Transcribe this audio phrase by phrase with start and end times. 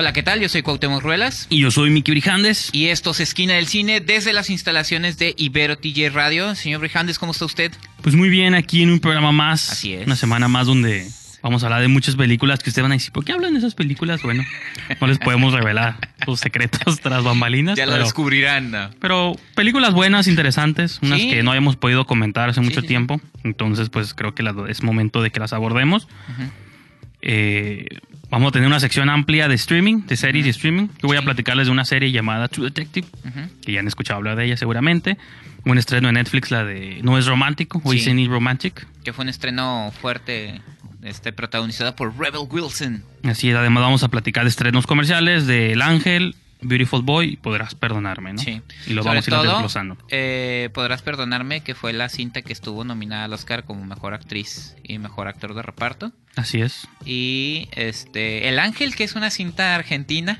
[0.00, 0.40] Hola, ¿qué tal?
[0.40, 1.46] Yo soy Cuauhtémoc Ruelas.
[1.50, 2.70] Y yo soy Miki Brijandes.
[2.72, 6.54] Y esto es Esquina del Cine desde las instalaciones de Ibero TJ Radio.
[6.54, 7.70] Señor Brijandes, ¿cómo está usted?
[8.00, 9.70] Pues muy bien, aquí en un programa más.
[9.70, 10.06] Así es.
[10.06, 11.06] Una semana más donde
[11.42, 13.58] vamos a hablar de muchas películas que ustedes van a decir, ¿por qué hablan de
[13.58, 14.22] esas películas?
[14.22, 14.42] Bueno,
[15.02, 17.76] no les podemos revelar sus secretos tras bambalinas.
[17.76, 18.70] Ya lo pero, descubrirán.
[18.70, 18.88] ¿no?
[19.02, 21.28] pero películas buenas, interesantes, unas Sí.
[21.28, 23.20] que no habíamos podido comentar hace mucho sí, tiempo.
[23.44, 26.08] Entonces, pues creo que es momento de que las abordemos.
[27.20, 27.84] Eh,
[28.30, 30.88] vamos a tener una sección amplia de streaming, de series y streaming.
[31.02, 33.06] Yo voy a platicarles de una serie llamada True Detective,
[33.64, 35.18] que ya han escuchado hablar de ella seguramente.
[35.64, 38.26] Un estreno en Netflix, la de No es romántico, o Sí.
[38.26, 38.86] Romantic.
[39.04, 40.60] Que fue un estreno fuerte,
[41.02, 43.02] este, protagonizado por Rebel Wilson.
[43.24, 47.74] Así es, además vamos a platicar de estrenos comerciales de El Ángel, Beautiful Boy Podrás
[47.74, 48.42] Perdonarme, ¿no?
[48.42, 48.60] Sí.
[48.86, 49.96] Y lo Sobre vamos a ir todo, desglosando.
[50.10, 54.76] eh, podrás perdonarme que fue la cinta que estuvo nominada al Oscar como mejor actriz
[54.82, 56.12] y mejor actor de reparto.
[56.36, 56.86] Así es.
[57.04, 60.38] Y este El Ángel, que es una cinta argentina.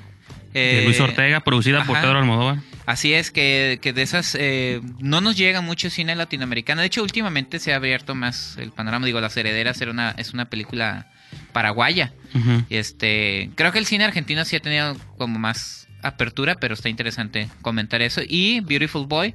[0.53, 2.01] De eh, Luis Ortega, producida por.
[2.01, 2.59] Pedro Almodóvar.
[2.87, 6.81] Así es, que, que de esas eh, no nos llega mucho cine latinoamericano.
[6.81, 9.07] De hecho, últimamente se ha abierto más el panorama.
[9.07, 11.07] Digo, Las Herederas era una, es una película
[11.53, 12.13] paraguaya.
[12.35, 12.65] Ujú.
[12.69, 17.49] Este, creo que el cine argentino sí ha tenido como más apertura, pero está interesante
[17.63, 18.21] comentar eso.
[18.27, 19.35] Y Beautiful Boy,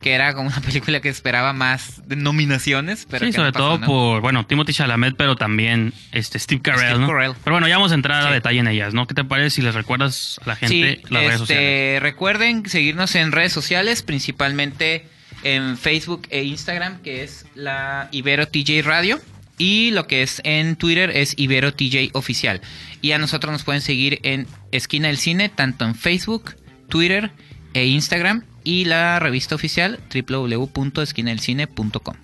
[0.00, 3.78] que era como una película que esperaba más nominaciones, pero sí, no sobre pasó, todo
[3.78, 3.86] ¿no?
[3.86, 7.06] por, bueno, Timothy Chalamet, pero también este Steve Carell, Steve ¿no?
[7.08, 7.34] Carell.
[7.42, 9.06] Pero bueno, ya vamos a entrar a detalle en ellas, ¿no?
[9.06, 12.02] ¿Qué te parece si les recuerdas a la gente Sí, las redes este, sociales?
[12.02, 15.06] recuerden seguirnos en redes sociales, principalmente
[15.44, 19.20] en Facebook e Instagram, que es la Ibero TJ Radio.
[19.62, 22.60] Y lo que es en Twitter es Ibero TJ Oficial.
[23.00, 26.56] Y a nosotros nos pueden seguir en Esquina del Cine, tanto en Facebook,
[26.88, 27.30] Twitter
[27.72, 28.42] e Instagram.
[28.64, 32.16] Y la revista oficial www.esquinadelcine.com.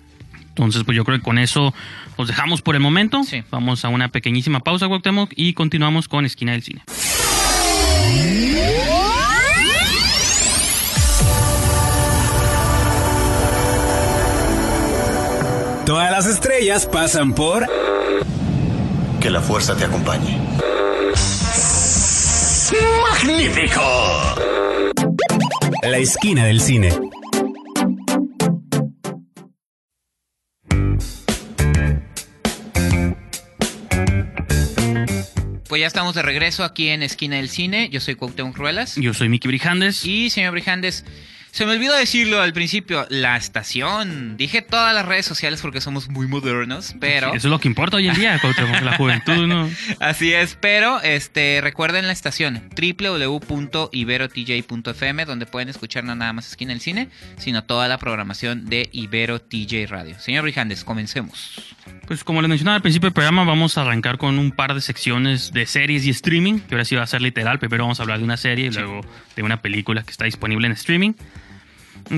[0.49, 1.73] Entonces, pues yo creo que con eso
[2.17, 3.23] nos dejamos por el momento.
[3.23, 3.41] Sí.
[3.51, 6.83] Vamos a una pequeñísima pausa, Cuauhtémoc, y continuamos con Esquina del Cine.
[15.89, 17.67] Todas las estrellas pasan por
[19.19, 20.37] Que la fuerza te acompañe.
[23.09, 23.81] ¡Magnífico!
[25.81, 26.93] La Esquina del Cine.
[35.67, 37.89] Pues ya estamos de regreso aquí en Esquina del Cine.
[37.89, 38.95] Yo soy Cuauhtémoc Ruelas.
[38.97, 40.05] Yo soy Miki Brijandes.
[40.05, 41.03] Y señor Brijandes,
[41.51, 44.37] se me olvidó decirlo al principio, la estación.
[44.37, 47.29] Dije todas las redes sociales porque somos muy modernos, pero...
[47.29, 48.39] Eso es lo que importa hoy en día,
[48.83, 49.69] la juventud, ¿no?
[49.99, 56.73] Así es, pero este recuerden la estación www.iberotj.fm donde pueden escuchar no nada más Esquina
[56.73, 60.19] del Cine, sino toda la programación de Ibero TJ Radio.
[60.19, 61.75] Señor Brijandes, comencemos.
[62.07, 64.81] Pues como les mencionaba al principio del programa, vamos a arrancar con un par de
[64.81, 67.59] secciones de series y streaming, que ahora sí va a ser literal.
[67.59, 69.01] Primero vamos a hablar de una serie y luego
[69.35, 71.13] de una película que está disponible en streaming.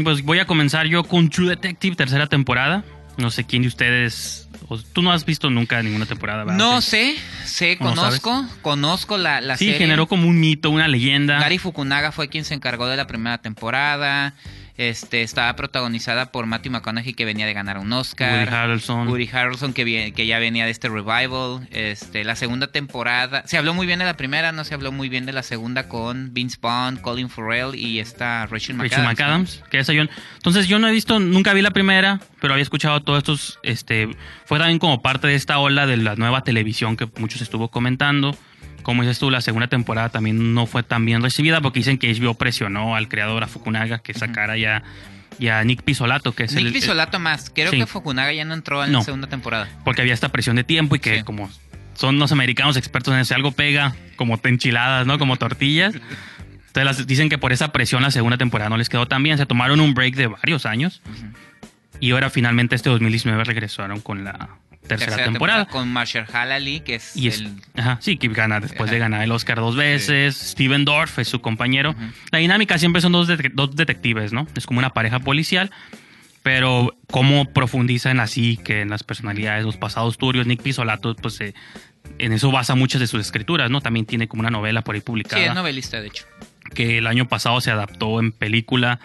[0.04, 2.84] Pues voy a comenzar yo con True Detective, tercera temporada.
[3.18, 4.48] No sé quién de ustedes...
[4.94, 6.58] tú no has visto nunca ninguna temporada, ¿verdad?
[6.58, 6.90] No Sí.
[6.90, 7.16] sé,
[7.46, 9.80] sé, ¿No conozco, conozco la, la Sí, serie.
[9.80, 11.40] generó como un mito, una leyenda.
[11.40, 14.34] Gary Fukunaga fue quien se encargó de la primera temporada.
[14.78, 18.48] Este, estaba protagonizada por Matthew McConaughey que venía de ganar un Oscar.
[18.48, 19.08] Woody Harrelson.
[19.08, 21.68] Woody Harrelson que, ya venía de este revival.
[21.72, 23.44] Este, la segunda temporada.
[23.46, 25.88] Se habló muy bien de la primera, no se habló muy bien de la segunda
[25.88, 28.92] con Vince Vaughn, Colin Farrell y esta Rachel McAdams.
[28.92, 30.04] Rachel McAdams, que esa yo.
[30.36, 34.10] Entonces yo no he visto, nunca vi la primera, pero había escuchado todos estos, este,
[34.46, 38.38] fue también como parte de esta ola de la nueva televisión que muchos estuvo comentando.
[38.84, 42.12] Como dices tú, la segunda temporada también no fue tan bien recibida porque dicen que
[42.14, 44.84] HBO presionó al creador, a Fukunaga, que sacara ya,
[45.40, 46.74] ya Nick Pisolato, que es Nick el...
[46.74, 47.52] Pisolato más.
[47.54, 47.78] Creo sí.
[47.78, 49.00] que Fukunaga ya no entró en No.
[49.00, 49.70] la segunda temporada.
[49.84, 51.24] porque había esta presión de tiempo y que Sí.
[51.24, 51.50] como
[51.94, 55.20] son los americanos expertos en eso, algo pega como enchiladas, ¿no?
[55.20, 55.94] Como tortillas.
[55.94, 59.38] Entonces las- dicen que por esa presión la segunda temporada no les quedó tan bien.
[59.38, 61.02] Se tomaron un break de varios años.
[62.00, 64.50] Y ahora finalmente este 2019 regresaron con la
[64.88, 65.66] tercera, temporada.
[65.66, 67.52] Con Marshall Halali, que es, Y es, el...
[67.76, 68.94] ajá, sí, que gana después Ajá.
[68.94, 70.36] de ganar el Oscar dos veces.
[70.36, 71.96] Steven Dorff es su compañero.
[72.32, 74.48] La dinámica siempre son dos, dos detectives, ¿no?
[74.56, 75.72] Es como una pareja policial.
[76.44, 80.48] pero cómo profundiza en así que en las personalidades, los pasados turbios.
[80.48, 81.54] Nick Pisolato, pues eh,
[82.18, 83.80] en eso basa muchas de sus escrituras, ¿no?
[83.82, 86.26] También tiene como una novela por ahí Sí, publicada es novelista, de hecho.
[86.74, 89.00] que el año pasado se adaptó en película.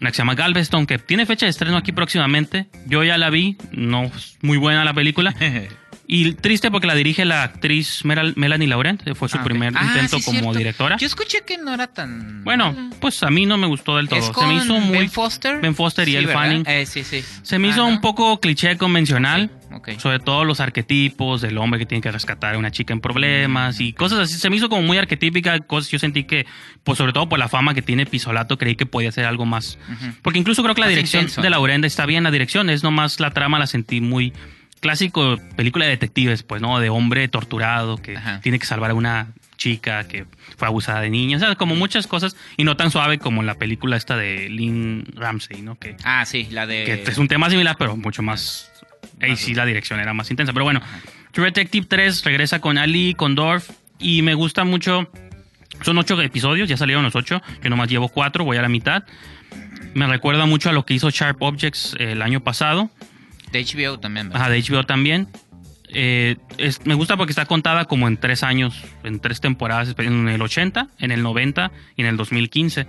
[0.00, 2.66] Una que se llama Galveston, que tiene fecha de estreno aquí próximamente.
[2.86, 5.34] Yo ya la vi, no es muy buena la película.
[6.12, 10.18] Y triste porque la dirige la actriz Melanie Laurent, fue su Ah, primer Ah, intento
[10.18, 10.58] sí, como cierto.
[10.58, 10.96] directora.
[10.96, 12.42] Yo escuché que no era tan.
[12.42, 12.90] Bueno, mala.
[13.00, 14.18] pues a mí no me gustó del todo.
[14.18, 15.60] Es Se me hizo muy Ben Foster.
[15.60, 16.32] Ben Foster y Sí, ¿verdad?
[16.34, 16.64] Fanning.
[16.66, 17.22] Eh, sí, sí.
[17.42, 17.92] Se me hizo Ajá.
[17.92, 19.52] un poco cliché convencional.
[19.98, 23.78] Sobre todo los arquetipos del hombre que tiene que rescatar a una chica en problemas
[23.78, 24.34] y cosas así.
[24.34, 25.60] Se me hizo como muy arquetípica.
[25.60, 26.44] Cosas, yo sentí que,
[26.82, 29.78] pues sobre todo por la fama que tiene Pisolato, creí que podía ser algo más.
[30.22, 31.40] Porque incluso creo que la dirección intenso.
[31.42, 32.24] de Laurenda está bien.
[32.24, 34.32] La dirección es nomás la trama la sentí muy
[34.80, 36.78] clásico película de detectives, pues, ¿no?
[36.80, 38.40] De hombre torturado que Ajá.
[38.40, 40.24] tiene que salvar a una chica que
[40.56, 41.36] fue abusada de niña.
[41.36, 45.04] O sea, como muchas cosas y no tan suave como la película esta de Lynn
[45.14, 45.78] Ramsey, ¿no?
[45.78, 46.84] Que Ah, sí, la de.
[46.84, 48.70] que es un tema similar, pero mucho más.
[49.20, 50.52] Ahí sí la dirección era más intensa.
[50.54, 50.80] Pero bueno,
[51.32, 53.70] True Detective 3 regresa con Ali, con Dorf.
[53.98, 55.10] Y me gusta mucho.
[55.82, 57.42] Son ocho episodios, ya salieron los ocho.
[57.62, 59.04] Yo nomás llevo cuatro, voy a la mitad.
[59.92, 62.90] Me recuerda mucho a lo que hizo Sharp Objects el año pasado.
[63.52, 64.28] De HBO también.
[64.28, 64.42] ¿verdad?
[64.42, 65.28] Ajá, de HBO también.
[65.92, 70.28] Eh, es- me gusta porque está contada como en tres años, en tres temporadas, en
[70.28, 72.86] el 80, en el 90 y en el 2015.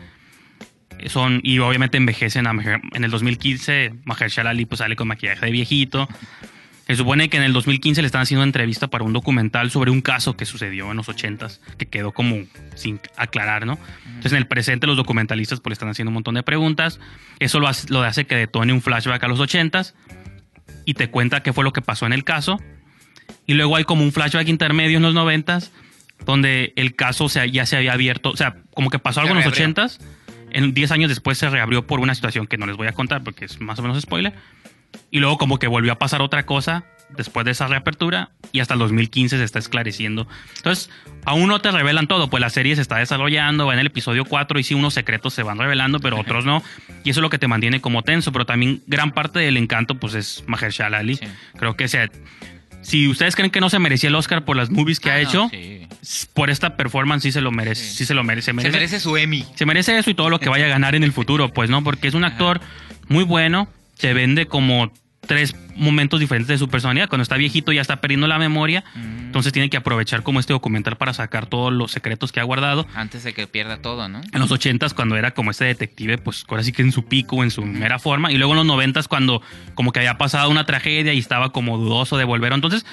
[1.08, 2.52] Son, y obviamente envejecen a
[2.94, 6.08] en el 2015 Mahershala Ali pues sale con maquillaje de viejito.
[6.86, 9.90] Se supone que en el 2015 le están haciendo una entrevista para un documental sobre
[9.90, 12.44] un caso que sucedió en los 80s, que quedó como
[12.76, 13.80] sin aclarar, ¿no?
[14.08, 17.00] Entonces en el presente los documentalistas pues le están haciendo un montón de preguntas.
[17.40, 19.94] Eso lo hace, lo hace que detone un flashback a los 80s
[20.86, 22.60] y te cuenta qué fue lo que pasó en el caso.
[23.48, 25.72] Y luego hay como un flashback intermedio en los 90s
[26.26, 29.44] donde el caso se- ya se había abierto, o sea, como que pasó algo en
[29.44, 29.54] los.
[29.98, 30.00] 80s,
[30.52, 33.24] en 10 años después se reabrió por una situación que no les voy a contar
[33.24, 34.34] porque es más o menos spoiler.
[35.10, 36.84] Y luego como que volvió a pasar otra cosa
[37.18, 40.28] después de esa reapertura y hasta el 2015 se está esclareciendo.
[40.58, 40.90] Entonces,
[41.26, 44.26] aún no te revelan todo, pues la serie se está desarrollando, va en el episodio
[44.26, 46.64] 4 y sí unos secretos se van revelando, pero otros no.
[47.04, 49.96] Y eso es lo que te mantiene como tenso, pero también gran parte del encanto
[49.96, 51.16] pues es Mahershala Ali.
[51.16, 51.26] Sí.
[51.58, 52.10] Creo que se...
[52.84, 55.20] Si ustedes creen que no se merecía el Oscar por las movies que Ah, ha
[55.20, 55.88] hecho, sí.
[56.34, 58.06] por esta performance sí se lo merece, sí, Sí.
[58.06, 58.48] se lo merece.
[58.48, 59.46] Se merece su Emmy.
[59.54, 61.84] Se merece eso y todo lo que vaya a ganar en el futuro, pues, ¿no?
[61.84, 62.60] Porque es un actor
[63.08, 63.68] muy bueno,
[64.00, 64.92] se vende como
[65.28, 67.10] tres momentos diferentes de su personalidad.
[67.10, 69.26] Cuando está viejito ya está perdiendo la memoria, Mm.
[69.28, 72.88] entonces tiene que aprovechar como este documental para sacar todos los secretos que ha guardado.
[72.96, 74.22] Antes de que pierda todo, ¿no?
[74.32, 77.44] En los ochentas cuando era como este detective, pues ahora sí que en su pico,
[77.44, 78.32] en su mera forma.
[78.32, 79.42] Y luego en los noventas cuando
[79.76, 82.54] como que había pasado una tragedia y estaba como dudoso de volver.
[82.54, 82.86] Entonces,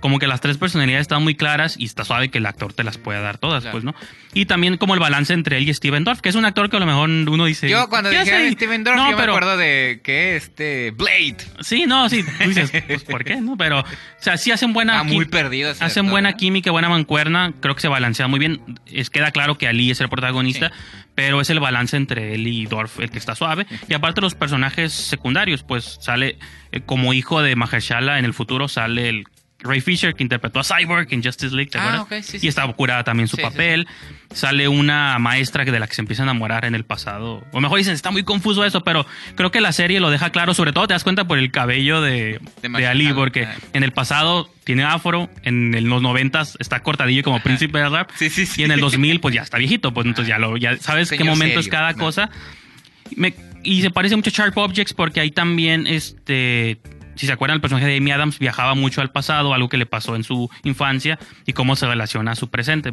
[0.00, 2.84] como que las tres personalidades están muy claras y está suave que el actor te
[2.84, 3.72] las pueda dar todas, Claro.
[3.72, 3.94] pues, ¿no?
[4.34, 6.76] Y también como el balance entre él y Steven Dorff, que es un actor que
[6.76, 7.68] a lo mejor uno dice...
[7.70, 8.52] Yo cuando "¿Qué dije hace ahí?".
[8.52, 11.38] Steven Dorff, No, yo pero- me acuerdo de que este Blade.
[11.60, 13.36] Sí, no, sí, tú dices, pues, ¿por qué?
[13.36, 13.56] ¿No?
[13.56, 13.84] Pero, o
[14.18, 15.00] sea, sí hacen buena...
[15.00, 16.36] Ah, muy perdido Hacen buena ¿eh?
[16.36, 17.52] química, buena mancuerna.
[17.60, 18.60] Creo que se balancea muy bien.
[18.86, 20.72] Es, queda claro que Ali es el protagonista,
[21.14, 23.66] pero es el balance entre él y Dorf el que está suave.
[23.88, 26.38] Y aparte los personajes secundarios, pues sale
[26.72, 29.24] eh, como hijo de Mahershala en el futuro, sale el
[29.60, 32.66] Ray Fisher que interpretó a Cyborg en Justice League, ¿te Ah, sí, sí, y está
[32.74, 33.86] curada también su Sí, papel.
[34.32, 37.42] Sale una maestra que de la que se empieza a enamorar en el pasado.
[37.52, 40.52] O mejor dicen, está muy confuso eso, pero creo que la serie lo deja claro.
[40.52, 43.92] Sobre todo te das cuenta por el cabello de, De de Ali, porque en el
[43.92, 48.10] pasado tiene afro, en el- los noventas está cortadillo como príncipe de rap.
[48.16, 48.60] Sí, sí, sí.
[48.60, 51.24] Y en el 2000 pues ya está viejito, pues entonces ya lo ya sabes qué
[51.24, 51.98] momento es cada ¿no?
[51.98, 52.28] cosa.
[53.16, 53.34] Me-
[53.64, 56.78] y se parece mucho a Sharp Objects porque ahí también este
[57.16, 59.86] si se acuerdan el personaje de Amy Adams viajaba mucho al pasado, algo que le
[59.86, 62.92] pasó en su infancia y cómo se relaciona a su presente.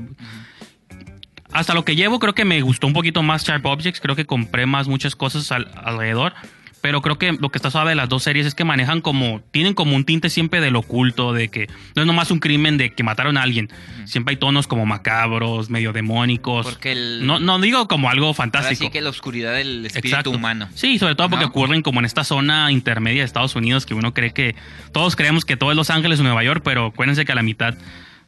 [1.52, 4.26] Hasta lo que llevo creo que me gustó un poquito más Sharp Objects, creo que
[4.26, 6.34] compré más muchas cosas al- alrededor.
[6.84, 9.42] Pero creo que lo que está suave de las dos series es que manejan como,
[9.52, 12.94] tienen como un tinte siempre del oculto, de que no es nomás un crimen de
[12.94, 13.70] que mataron a alguien.
[14.04, 16.66] Siempre hay tonos como macabros, medio demónicos.
[16.66, 18.84] Porque el- No, no digo como algo fantástico.
[18.84, 20.32] sí que la oscuridad del espíritu Exacto.
[20.32, 20.68] humano.
[20.76, 21.52] Sí, sobre todo porque ¿No?
[21.52, 24.54] ocurren como en esta zona intermedia de Estados Unidos que uno cree que
[24.92, 27.44] todos creemos que todo es Los Ángeles o Nueva York, pero acuérdense que a la
[27.44, 27.76] mitad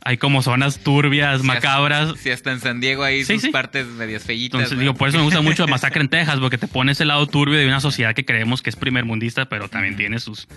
[0.07, 2.13] hay como zonas turbias, Si hasta- macabras.
[2.19, 3.50] Si hasta en San Diego hay Sí, sus sí.
[3.50, 4.59] partes medias feitas.
[4.59, 4.81] Entonces, ¿no?
[4.81, 7.57] digo, por eso me gusta mucho Masacre en Texas, porque te pone ese lado turbio
[7.57, 10.47] de una sociedad que creemos que es primermundista, pero también tiene sus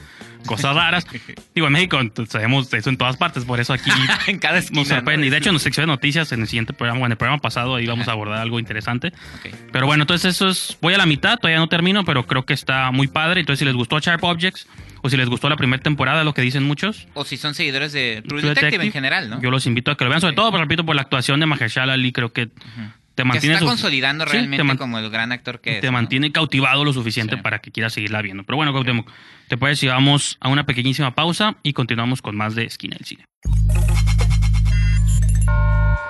[0.46, 1.06] cosas raras.
[1.54, 3.90] Digo, en México sabemos eso en todas partes, por eso aquí
[4.28, 4.80] en cada esquina.
[4.80, 5.22] nos sorprende.
[5.22, 5.26] ¿no?
[5.26, 7.40] Y de hecho, en la sección de noticias, en el siguiente programa, en el programa
[7.40, 9.08] pasado, ahí vamos a abordar algo interesante.
[9.08, 9.54] Ok.
[9.72, 10.76] Pero bueno, entonces eso es.
[10.82, 13.40] Voy a la mitad, todavía no termino, pero creo que está muy padre.
[13.40, 14.66] Entonces, si les gustó Sharp Objects
[15.02, 17.92] o si les gustó la primera temporada, lo que dicen muchos, O si son seguidores
[17.92, 19.40] de True, Detective, Detective, en general, ¿no?
[19.40, 20.20] yo los invito a que lo vean.
[20.20, 23.24] Sobre todo, pero repito, por la actuación de Mahershala Ali, creo que te Que se
[23.24, 25.80] mantiene está su- consolidando Sí, te realmente man- como el gran actor que es.
[25.80, 25.92] te ¿no?
[25.94, 27.42] mantiene cautivado lo suficiente Sí.
[27.42, 28.44] para que quieras seguirla viendo.
[28.44, 29.10] Pero bueno, Cuauhtémoc,
[29.48, 33.06] te parece si vamos a una pequeñísima pausa y continuamos con más de Esquina del
[33.06, 33.24] Cine.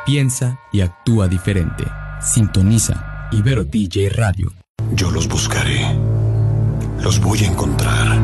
[0.06, 1.84] Piensa y actúa diferente.
[2.20, 4.52] Sintoniza Ibero DJ Radio.
[4.92, 5.80] Yo los buscaré.
[7.02, 8.18] Los voy a encontrar.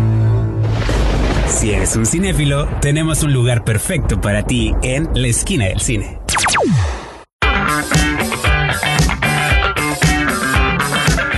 [1.55, 6.19] Si eres un cinéfilo, tenemos un lugar perfecto para ti en la esquina del cine.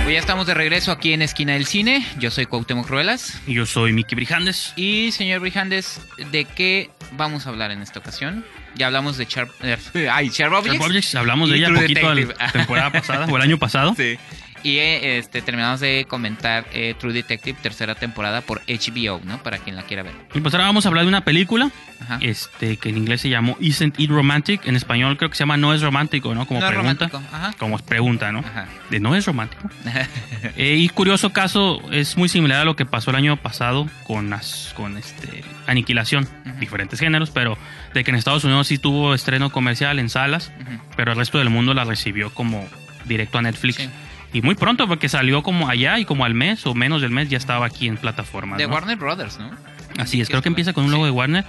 [0.03, 2.03] Pues ya estamos de regreso aquí en Esquina del Cine.
[2.17, 3.39] Yo soy Cuauhtémoc Ruelas.
[3.45, 4.73] Y Yo soy Miki Brijandes.
[4.75, 8.43] Y señor Brijandes, ¿de qué vamos a hablar en esta ocasión?
[8.75, 9.51] Ya hablamos de Sharp...
[9.63, 13.93] eh, ay, Objects, hablamos de ella True poquito la temporada pasada o el año pasado.
[13.95, 14.17] Sí.
[14.63, 19.41] Y este, terminamos de comentar eh, True Detective, tercera temporada por HBO, ¿no?
[19.43, 20.13] Para quien la quiera ver.
[20.33, 21.69] Y pues ahora vamos a hablar de una película
[22.01, 22.19] Ajá.
[22.21, 24.65] este que en inglés se llamó Isn't It Romantic.
[24.67, 26.45] En español creo que se llama No es romántico, ¿no?
[26.45, 27.07] Como No es pregunta.
[27.07, 27.53] romántico, ajá.
[27.57, 28.39] Como pregunta, ¿no?
[28.39, 28.67] Ajá.
[28.89, 29.69] De no es romántico.
[30.55, 34.31] Eh, y curioso caso, es muy similar a lo que pasó el año pasado con,
[34.33, 36.27] as- con este Aniquilación.
[36.59, 37.57] Diferentes géneros, pero
[37.93, 40.51] de que en Estados Unidos sí tuvo estreno comercial en salas,
[40.95, 42.65] pero el resto del mundo la recibió como
[43.05, 43.77] directo a Netflix.
[43.77, 43.89] Sí.
[44.33, 47.29] Y muy pronto, porque salió como allá y como al mes o menos del mes
[47.29, 48.57] ya estaba aquí en plataformas.
[48.57, 48.73] De ¿no?
[48.73, 49.51] Warner Brothers, ¿no?
[49.97, 51.43] Así es, creo que empieza con un logo de Warner.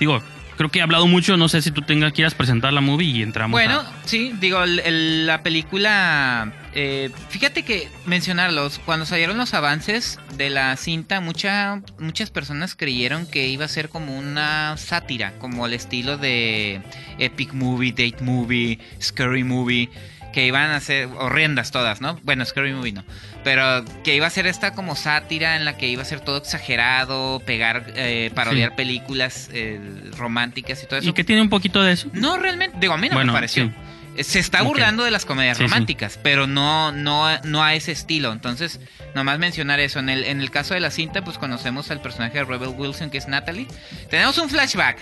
[0.00, 0.20] Digo,
[0.58, 3.22] creo que he hablado mucho, no sé si tú tengas, quieras presentar la movie y
[3.22, 3.92] entramos Bueno, a...
[4.04, 6.52] sí, digo, el- el- la película.
[6.74, 13.26] eh, fíjate que mencionarlos, cuando salieron los avances de la cinta, mucha, muchas personas creyeron
[13.26, 16.82] que iba a ser como una sátira, como el estilo de
[17.18, 19.88] Epic Movie, Date Movie, Scary Movie,
[20.36, 22.20] que iban a ser horrendas todas, ¿no?
[22.22, 23.04] Bueno, Scary Movie no,
[23.42, 26.36] pero que iba a ser esta como sátira en la que iba a ser todo
[26.36, 28.76] exagerado, pegar, eh, parodiar Sí.
[28.76, 29.80] películas eh,
[30.14, 31.08] románticas y todo eso.
[31.08, 32.10] Y que tiene un poquito de eso.
[32.12, 33.72] No, realmente, digo, a mí no Bueno, me pareció.
[34.14, 34.22] sí.
[34.24, 35.70] Se está burlando de las comedias Sí, sí.
[35.70, 38.30] románticas, pero no, no, no a ese estilo.
[38.32, 38.78] Entonces,
[39.14, 40.00] nomás mencionar eso.
[40.00, 43.08] En el, en el caso de la cinta, pues conocemos al personaje de Rebel Wilson,
[43.08, 43.68] que es Natalie.
[44.10, 44.98] Tenemos un flashback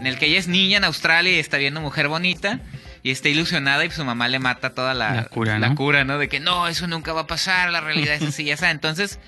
[0.00, 2.58] en el que ella es niña en Australia y está viendo mujer bonita.
[3.02, 5.74] Y está ilusionada y su mamá le mata toda la, La cura, la ¿no?
[5.74, 6.18] cura, ¿no?
[6.18, 8.70] De que no, eso nunca va a pasar, la realidad es así, ya está.
[8.70, 9.18] Entonces,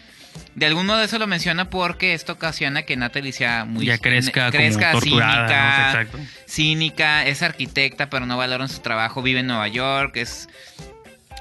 [0.55, 3.87] de algún modo eso lo menciona porque esto ocasiona que Natalie sea muy...
[3.87, 5.43] ya crezca, crezca como torturada.
[5.43, 5.49] ¿no?
[5.49, 6.19] cínica, Exacto.
[6.47, 10.49] cínica, es arquitecta, pero no valora su trabajo, vive en Nueva York, es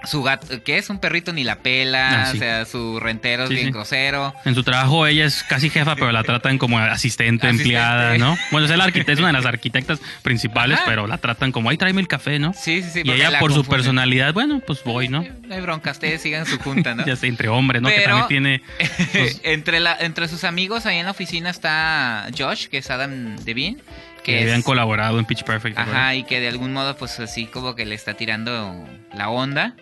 [0.03, 0.89] su gato, ¿qué es?
[0.89, 2.37] Un perrito ni la pela, Ah, sí.
[2.37, 3.71] o sea, su rentero es Sí, bien sí.
[3.73, 4.33] grosero.
[4.45, 7.63] En su trabajo ella es casi jefa, pero la tratan como asistente, Asistente.
[7.63, 8.37] empleada, ¿no?
[8.51, 10.85] Bueno, es la arquitecta, es una de las arquitectas principales, Ajá.
[10.87, 12.53] pero la tratan como, ahí tráeme el café, ¿no?
[12.53, 13.01] Sí, sí, sí.
[13.05, 15.23] y ella la por su personalidad, bueno, pues voy, ¿no?
[15.47, 17.05] No hay bronca, ustedes sigan su junta, ¿no?
[17.05, 17.89] Ya sé, entre hombres, ¿no?
[17.89, 18.61] que Pero- también tiene...
[19.13, 23.35] pues, entre, la, entre sus amigos ahí en la oficina está Josh, que es Adam
[23.37, 23.77] Devine.
[24.23, 25.77] que Que habían es, colaborado en Pitch Perfect.
[25.77, 25.93] ¿verdad?
[25.95, 29.75] Ajá, y que de algún modo, pues así como que le está tirando la onda.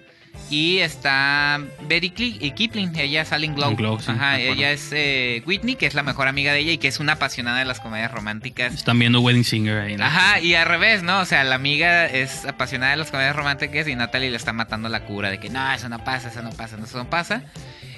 [0.50, 2.12] Y está Betty
[2.42, 3.70] y Kipling, ella sale en Glow.
[3.70, 4.54] En Glow, sí, Ajá, me acuerdo.
[4.54, 7.14] ella es eh, Whitney, que es la mejor amiga de ella y que es una
[7.14, 8.74] apasionada de las comedias románticas.
[8.74, 10.04] Están viendo Wedding Singer ahí, ¿no?
[10.04, 11.20] Ajá, y al revés, ¿no?
[11.22, 14.90] O sea, la amiga es apasionada de las comedias románticas y Natalie le está matando
[14.90, 17.44] la cura de que no, eso no pasa, eso no pasa, eso no pasa.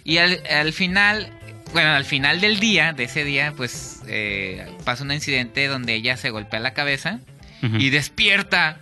[0.03, 1.31] Y al, al final,
[1.73, 6.17] bueno, al final del día, de ese día, pues eh, pasa un incidente donde ella
[6.17, 7.19] se golpea la cabeza
[7.79, 8.77] y despierta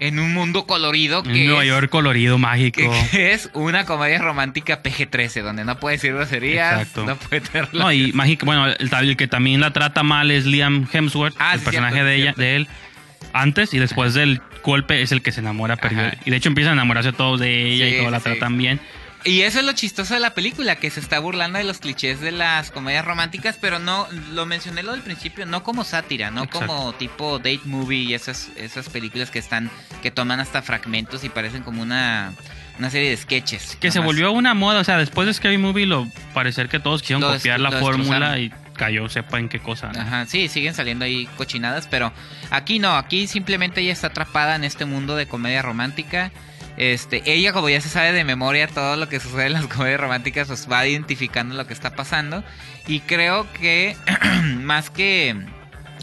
[0.00, 2.80] en un mundo colorido En que Nueva es, York colorido, mágico.
[3.10, 7.04] que es una comedia romántica PG-13, donde no puede decir groserías, Exacto.
[7.06, 7.72] no puede tener...
[7.74, 11.54] No, y mágico, bueno, el, el que también la trata mal es Liam Hemsworth, Ah,
[11.54, 12.40] el sí, personaje cierto, de ella, cierto.
[12.42, 12.68] de él,
[13.32, 15.76] antes y después del golpe es el que se enamora.
[16.24, 18.24] Y de hecho empiezan a enamorarse todos de ella Sí, y todos la sí.
[18.24, 18.80] tratan bien.
[19.24, 22.20] Y eso es lo chistoso de la película, que se está burlando de los clichés
[22.20, 26.44] de las comedias románticas, pero no, lo mencioné lo del principio, no como sátira, no
[26.44, 26.66] Exacto.
[26.66, 29.70] como tipo date movie y esas, esas películas que están,
[30.02, 32.34] que toman hasta fragmentos y parecen como una,
[32.78, 33.76] una serie de sketches.
[33.80, 37.00] Que se volvió una moda, o sea, después de Scary Movie lo parecer que todos
[37.00, 39.90] quisieron copiar la fórmula y cayó, sepa en qué cosa.
[39.92, 40.00] ¿no?
[40.00, 42.12] Ajá, sí, siguen saliendo ahí cochinadas, pero
[42.50, 46.30] aquí no, aquí simplemente ella está atrapada en este mundo de comedia romántica.
[46.76, 50.00] Este, ella como ya se sabe de memoria todo lo que sucede en las comedias
[50.00, 52.42] románticas, pues va identificando lo que está pasando
[52.86, 53.96] y creo que
[54.60, 55.36] más que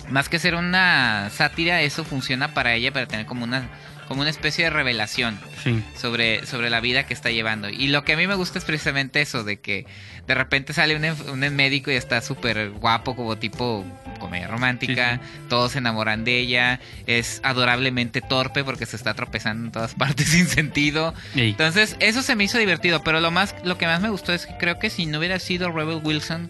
[0.10, 3.70] más que ser una sátira, eso funciona para ella para tener como una
[4.08, 5.82] como una especie de revelación Sí.
[5.96, 7.70] sobre, sobre la vida que está llevando.
[7.70, 9.86] Y lo que a mí me gusta es precisamente eso, de que
[10.28, 13.86] de repente sale un, un médico y está súper guapo, como tipo
[14.22, 19.72] comedia romántica, todos se enamoran de ella, es adorablemente torpe porque se está tropezando en
[19.74, 21.14] todas partes sin sentido.
[21.36, 21.50] Ey.
[21.50, 24.46] Entonces, eso se me hizo divertido, pero lo más lo que más me gustó es
[24.46, 26.50] que creo que si no hubiera sido Rebel Wilson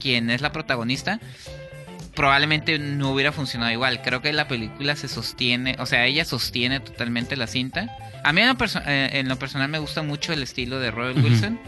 [0.00, 1.20] quien es la protagonista,
[2.14, 4.02] probablemente no hubiera funcionado igual.
[4.02, 7.88] Creo que la película se sostiene, o sea, ella sostiene totalmente la cinta.
[8.24, 10.90] A mí en lo, perso- eh, en lo personal me gusta mucho el estilo de
[10.90, 11.26] Rebel Ujú.
[11.28, 11.58] Wilson.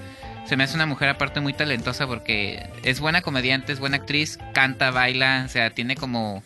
[0.46, 4.38] Se me hace una mujer aparte muy talentosa porque es buena comediante, es buena actriz,
[4.52, 6.42] canta, baila, o sea, tiene como...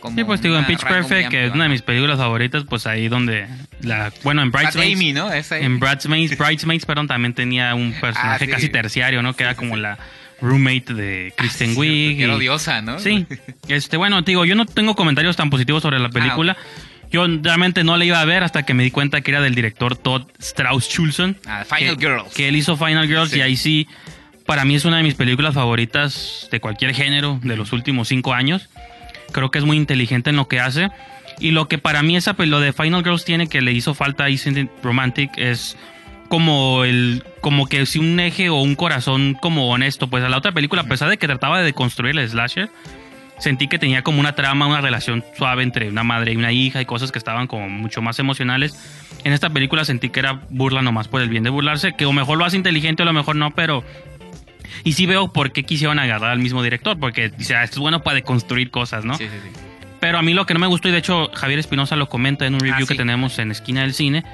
[0.00, 2.86] como Sí, pues digo, en Pitch Perfect, que es una de mis películas favoritas, pues
[2.86, 3.48] ahí donde
[3.82, 5.32] la bueno, en Bridesmaids, Amy, ¿no?
[5.32, 8.52] Esa en Bridesmaids, Bridesmaids, perdón, también tenía un personaje Ah, sí.
[8.52, 9.34] casi terciario, ¿no?
[9.34, 9.98] Que era como la
[10.40, 12.20] roommate de Kristen Ah, Wiig.
[12.20, 12.98] Y- odiosa, ¿no?
[12.98, 13.26] Sí,
[13.68, 16.56] este, bueno, te digo, yo no tengo comentarios tan positivos sobre la película.
[17.10, 19.54] Yo realmente no la iba a ver hasta que me di cuenta que era del
[19.54, 21.36] director Todd Strauss Chulson.
[21.46, 22.34] Ah, Final que, Girls.
[22.34, 23.38] Que él hizo Final Girls Sí.
[23.38, 23.88] y ahí sí,
[24.46, 28.32] para mí es una de mis películas favoritas de cualquier género de los últimos cinco
[28.32, 28.68] años.
[29.32, 30.88] Creo que es muy inteligente en lo que hace.
[31.40, 34.24] Y lo que para mí esa lo de Final Girls tiene que le hizo falta
[34.24, 35.76] a Isn't It Romantic es
[36.28, 40.36] como el como que si un eje o un corazón como honesto pues a la
[40.36, 42.70] otra película a pesar de que trataba de construir el slasher
[43.40, 46.80] sentí que tenía como una trama una relación suave entre una madre y una hija
[46.80, 48.78] y cosas que estaban como mucho más emocionales
[49.24, 52.12] en esta película sentí que era burla nomás por el bien de burlarse que o
[52.12, 53.82] mejor lo hace inteligente o a lo mejor no pero
[54.84, 57.80] y sí veo por qué quisieron agarrar al mismo director porque dice ah, esto es
[57.80, 59.60] bueno para deconstruir cosas no Sí, sí, sí.
[60.00, 62.46] pero a mí lo que no me gustó, y de hecho Javier Espinosa lo comenta
[62.46, 62.96] en un review Ah, que sí.
[62.96, 64.24] tenemos en Esquina del Cine,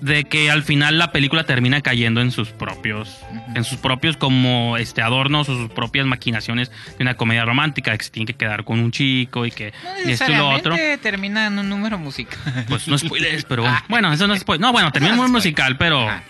[0.00, 3.18] de que al final la película termina cayendo en sus propios,
[3.54, 8.04] en sus propios como este adornos o sus propias maquinaciones de una comedia romántica, que
[8.04, 9.72] se tiene que quedar con un chico y que
[10.04, 10.74] No esto y lo otro.
[11.02, 12.38] termina en un número musical.
[12.68, 13.84] Pues no spoilers, pero Ah.
[13.88, 14.60] bueno, eso no es spoiler.
[14.62, 16.22] No, bueno, termina muy musical, pero Ah.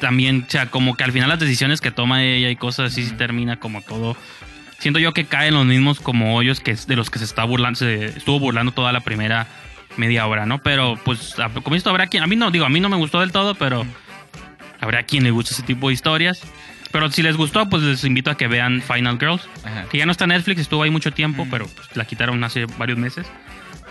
[0.00, 3.04] también, o sea, como que al final las decisiones que toma ella y cosas así
[3.04, 4.16] sí termina como todo.
[4.78, 7.78] Siento yo que caen los mismos como hoyos que de los que se está burlando,
[7.80, 9.46] se estuvo burlando toda la primera
[9.98, 10.58] media hora, ¿no?
[10.58, 13.20] Pero pues como esto habrá quien, a mí no, digo, a mí no me gustó
[13.20, 13.84] del todo, pero
[14.80, 16.40] habrá quien le guste ese tipo de historias.
[16.90, 19.84] Pero si les gustó, pues les invito a que vean Final Girls, Ajá.
[19.90, 22.64] que ya no está en Netflix, estuvo ahí mucho tiempo, pero pues, la quitaron hace
[22.78, 23.26] varios meses.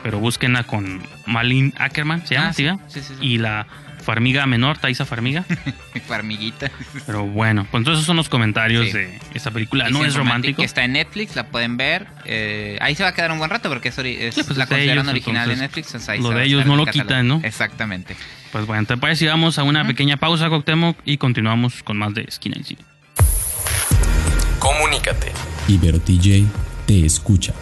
[0.02, 2.48] Pero búsquenla con Malin Ackerman, ¿se llama?
[2.50, 3.14] Ah, ¿Sí, sí, sí, sí.
[3.22, 3.68] Y la
[4.08, 5.44] Farmiga menor, Taisa Farmiga.
[6.08, 6.72] Farmiguita.
[7.06, 8.94] Pero bueno, pues entonces esos son los comentarios Sí.
[8.94, 9.90] de esta película.
[9.90, 10.64] Y No es romántico.
[10.64, 12.08] Está en Netflix, la pueden ver.
[12.24, 14.58] Eh, ahí se va a quedar un buen rato porque es, ori- es- Sí, pues
[14.58, 15.88] la de consideran ellos, original de entonces, Netflix.
[15.88, 17.08] entonces ahí lo de ellos no en lo catálogo.
[17.10, 17.42] quitan, ¿no?
[17.44, 18.16] Exactamente.
[18.54, 19.20] Pues bueno, ¿te parece?
[19.20, 22.82] si Vamos a una pequeña pausa, Cuauhtémoc, y continuamos con más de Esquina del Cine.
[24.60, 25.34] Comunícate.
[25.68, 26.46] Ibero TJ
[26.86, 27.54] te escucha.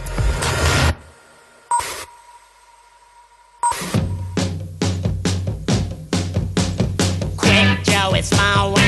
[8.27, 8.84] It's my way.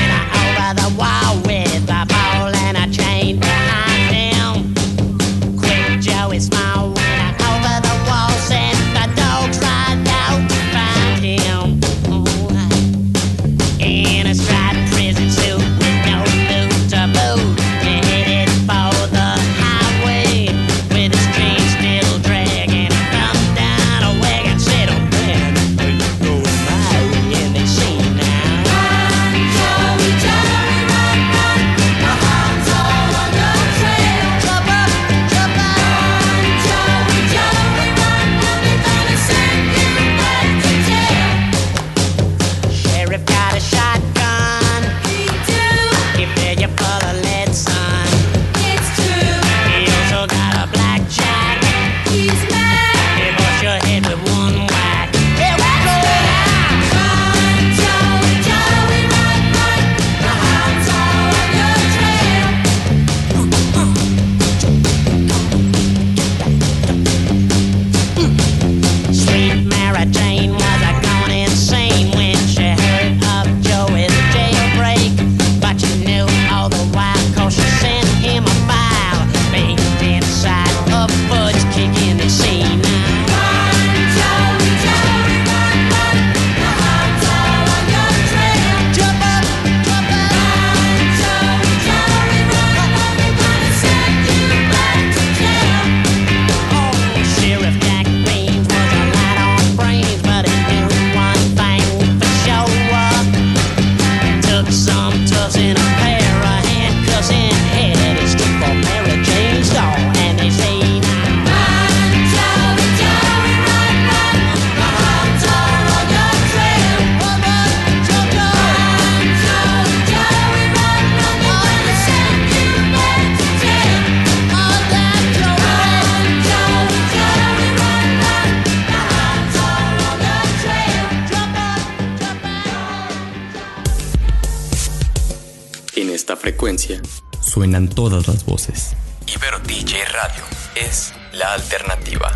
[136.88, 137.00] Frecuencia,
[137.40, 138.96] Suenan todas las voces.
[139.34, 142.30] Ibero DJ Radio es la alternativa.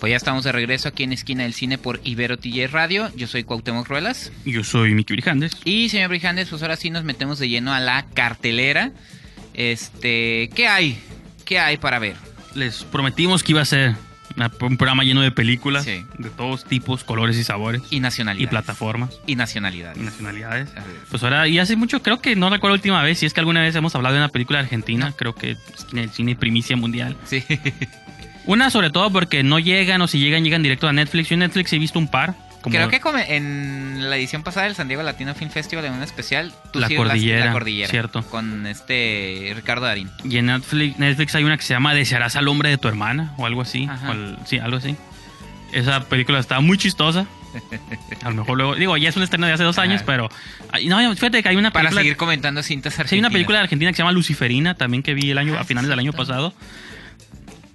[0.00, 3.10] Pues ya estamos de regreso aquí en Esquina del Cine por Ibero TJ Radio.
[3.16, 4.30] Yo soy Cuauhtémoc Ruelas.
[4.44, 5.52] Yo soy Miki Brijandes.
[5.64, 8.92] Y señor Brijandes, pues ahora sí nos metemos de lleno a la cartelera.
[9.54, 10.98] Este, ¿qué hay?
[11.44, 12.16] ¿Qué hay para ver?
[12.54, 13.96] Les prometimos que iba a ser
[14.38, 16.04] una- un programa lleno de películas Sí.
[16.16, 17.82] de todos tipos, colores y sabores.
[17.90, 18.46] Y nacionalidades.
[18.48, 19.18] Y plataformas.
[19.26, 19.98] Y nacionalidades.
[19.98, 20.70] y nacionalidades.
[21.10, 23.40] Pues ahora, y hace mucho, creo que no recuerdo la última vez, si es que
[23.40, 25.56] alguna vez hemos hablado de una película argentina, creo que
[25.92, 27.16] en el cine primicia mundial.
[27.24, 27.42] Sí.
[28.46, 31.28] Una sobre todo porque no llegan o si llegan, llegan directo a Netflix.
[31.28, 32.34] Yo en Netflix he visto un par.
[32.62, 33.00] Como Creo que
[33.36, 36.88] en la edición pasada del San Diego Latino Film Festival, en un especial, tú La
[36.88, 37.88] sí Cordillera, la cordillera.
[37.88, 38.22] cierto.
[38.24, 40.10] Con este Ricardo Darín.
[40.24, 43.32] Y en Netflix, Netflix hay una que se llama Desearás al hombre de tu hermana
[43.38, 43.86] o algo así.
[43.90, 44.10] Ajá.
[44.10, 44.96] o el- sí, algo así.
[45.72, 47.26] Esa película está muy chistosa.
[48.22, 50.28] A lo mejor luego, digo, ya es un estreno de hace dos años, pero...
[50.86, 52.02] No, fíjate que hay una Para película...
[52.02, 53.10] seguir comentando cintas argentinas.
[53.10, 55.54] Sí, hay una película de Argentina que se llama Luciferina, también que vi el año,
[55.56, 56.52] Ah, a finales sí, del año pasado.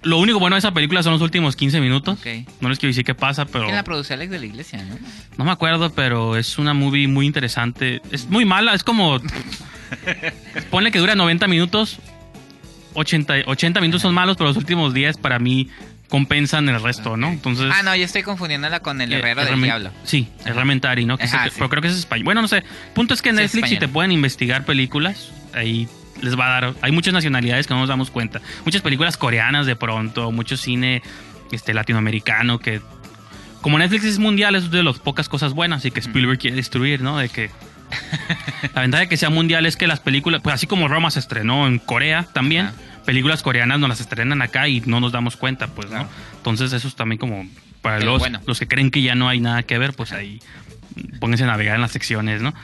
[0.04, 2.18] Lo único bueno de esa película son los últimos 15 minutos.
[2.60, 3.64] No les quiero decir qué pasa, pero...
[3.64, 4.96] ¿Quién la produce Alex de la Iglesia, no?
[5.38, 8.00] No me acuerdo, pero es una movie muy interesante.
[8.10, 9.20] Es muy mala, es como.
[10.70, 11.98] Ponle que dura 90 minutos.
[12.94, 15.68] 80, 80 minutos son malos, pero los últimos 10 para mí
[16.08, 17.28] compensan el resto, ¿no?
[17.28, 17.72] Entonces.
[17.74, 19.90] Ah, no, yo estoy confundiéndola con el eh, Herrero del Diablo.
[20.04, 21.18] Sí, es Ramentari, ¿no?
[21.18, 21.56] Que Ajá, el- sí.
[21.58, 22.24] Pero creo que es español.
[22.24, 22.62] Bueno, no sé.
[22.94, 25.88] Punto es que en Sí, Netflix, si te pueden investigar películas, ahí
[26.20, 26.74] les va a dar.
[26.80, 28.40] Hay muchas nacionalidades que no nos damos cuenta.
[28.64, 31.02] Muchas películas coreanas de pronto, mucho cine
[31.52, 32.80] este, latinoamericano que.
[33.60, 37.00] Como Netflix es mundial, es de las pocas cosas buenas y que Spielberg quiere destruir,
[37.00, 37.18] ¿no?
[37.18, 37.50] De que.
[38.74, 41.20] La ventaja de que sea mundial es que las películas, pues así como Roma se
[41.20, 42.74] estrenó en Corea también, Ajá.
[43.04, 45.98] películas coreanas nos las estrenan acá y no nos damos cuenta, pues, ¿no?
[45.98, 46.08] Claro.
[46.38, 47.46] Entonces eso es también como
[47.82, 48.40] para los, bueno.
[48.46, 50.40] los que creen que ya no hay nada que ver, pues ahí
[51.20, 52.54] pónganse a navegar en las secciones, ¿no?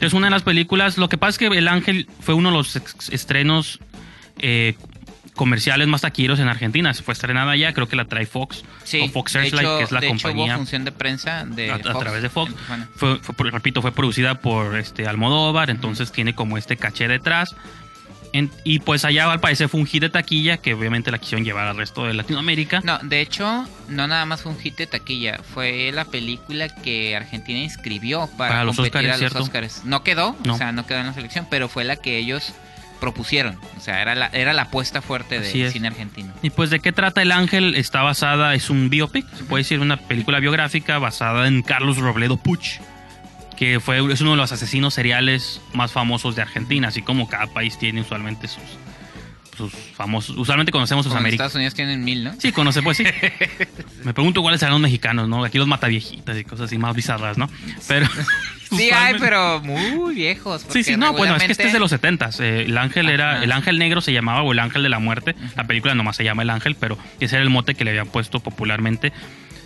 [0.00, 2.56] Es una de las películas, lo que pasa es que El Ángel fue uno de
[2.56, 2.76] los
[3.10, 3.80] estrenos
[4.38, 4.74] eh,
[5.34, 9.00] comerciales más taquilleros en Argentina, se fue estrenada allá, creo que la trae Fox Sí,
[9.00, 11.70] o Fox Searchlight, hecho- que es la de hecho, compañía hubo función de prensa de
[11.70, 12.52] a, a Fox través de Fox.
[12.96, 17.54] Fue, fue repito, fue producida por este Almodóvar, entonces tiene como este caché detrás.
[18.32, 21.44] En- y pues allá al parecer fue un hit de taquilla que obviamente la quisieron
[21.44, 22.80] llevar al resto de Latinoamérica.
[22.84, 27.16] No, de hecho, no nada más fue un hit de taquilla, fue la película que
[27.16, 29.34] Argentina inscribió para, Para los competir a los.
[29.34, 29.82] Óscares.
[29.84, 30.54] No quedó, No.
[30.54, 32.52] o sea, no quedó en la selección, pero fue la que ellos
[33.00, 33.56] propusieron.
[33.76, 36.32] O sea, era la, era la apuesta fuerte del cine argentino.
[36.42, 39.78] Y pues de qué trata El Ángel está basada, es un biopic, se puede decir
[39.80, 42.80] una película biográfica basada en Carlos Robledo Puch,
[43.58, 47.48] que fue, es uno de los asesinos seriales más famosos de Argentina, así como cada
[47.48, 48.62] país tiene usualmente sus,
[49.56, 51.48] sus famosos, usualmente conocemos sus americanos.
[51.48, 52.34] Estados Unidos tienen mil, ¿no?
[52.38, 53.04] Sí, conoce, pues sí.
[54.04, 55.44] Me pregunto cuáles serán los mexicanos, ¿no?
[55.44, 57.50] Aquí los mataviejitas y cosas así más bizarras, ¿no?
[57.88, 58.06] Pero.
[58.70, 60.66] Sí, hay, pero muy viejos.
[60.68, 63.42] Sí, sí, no, bueno, es que este es de los 70 El ángel era.
[63.42, 65.34] El ángel negro se llamaba, o el ángel de la muerte.
[65.56, 68.08] La película nomás se llama El ángel, pero ese era el mote que le habían
[68.08, 69.14] puesto popularmente.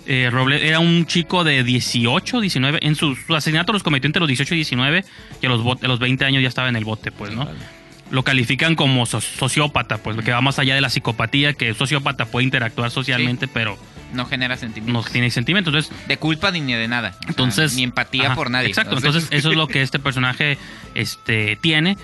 [0.07, 2.81] Eh, Roble era un chico de 18, 19.
[2.83, 5.05] En su, su asesinato los cometió entre los 18 y 19,
[5.41, 7.49] y a los, a los 20 años ya estaba en el bote, pues, ¿no?
[8.11, 11.77] Lo califican como so- sociópata, pues, que va más allá de la psicopatía, que el
[11.77, 13.79] sociópata puede interactuar socialmente, pero
[14.13, 15.11] No genera no sentimientos.
[15.11, 15.73] tiene sentimientos.
[15.73, 17.11] Entonces, De culpa ni de nada.
[17.11, 18.69] O sea, entonces ni empatía ajá, por nadie.
[18.69, 18.97] Exacto.
[18.97, 20.59] Entonces eso es lo que este personaje
[20.95, 21.97] este tiene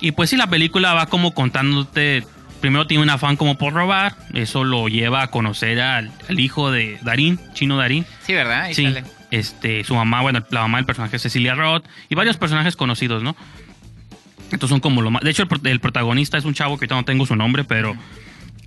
[0.00, 2.24] y pues sí la película va como contándote
[2.60, 6.70] primero tiene un afán como por robar eso lo lleva a conocer al, al hijo
[6.70, 8.62] de Darín Chino Darín Sí, ¿verdad?
[8.62, 9.04] Ahí sí sale.
[9.30, 13.22] este su mamá bueno la mamá del personaje es Cecilia Roth y varios personajes conocidos
[13.22, 13.34] no
[14.52, 17.04] estos son como lo más de hecho el protagonista es un chavo que ahorita no
[17.04, 17.96] tengo su nombre pero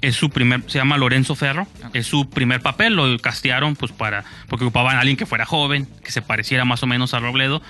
[0.02, 4.26] es su primer, se llama Lorenzo Ferro, es su primer papel, lo castearon pues para,
[4.50, 7.62] porque ocupaban a alguien que fuera joven, que se pareciera más o menos a Robledo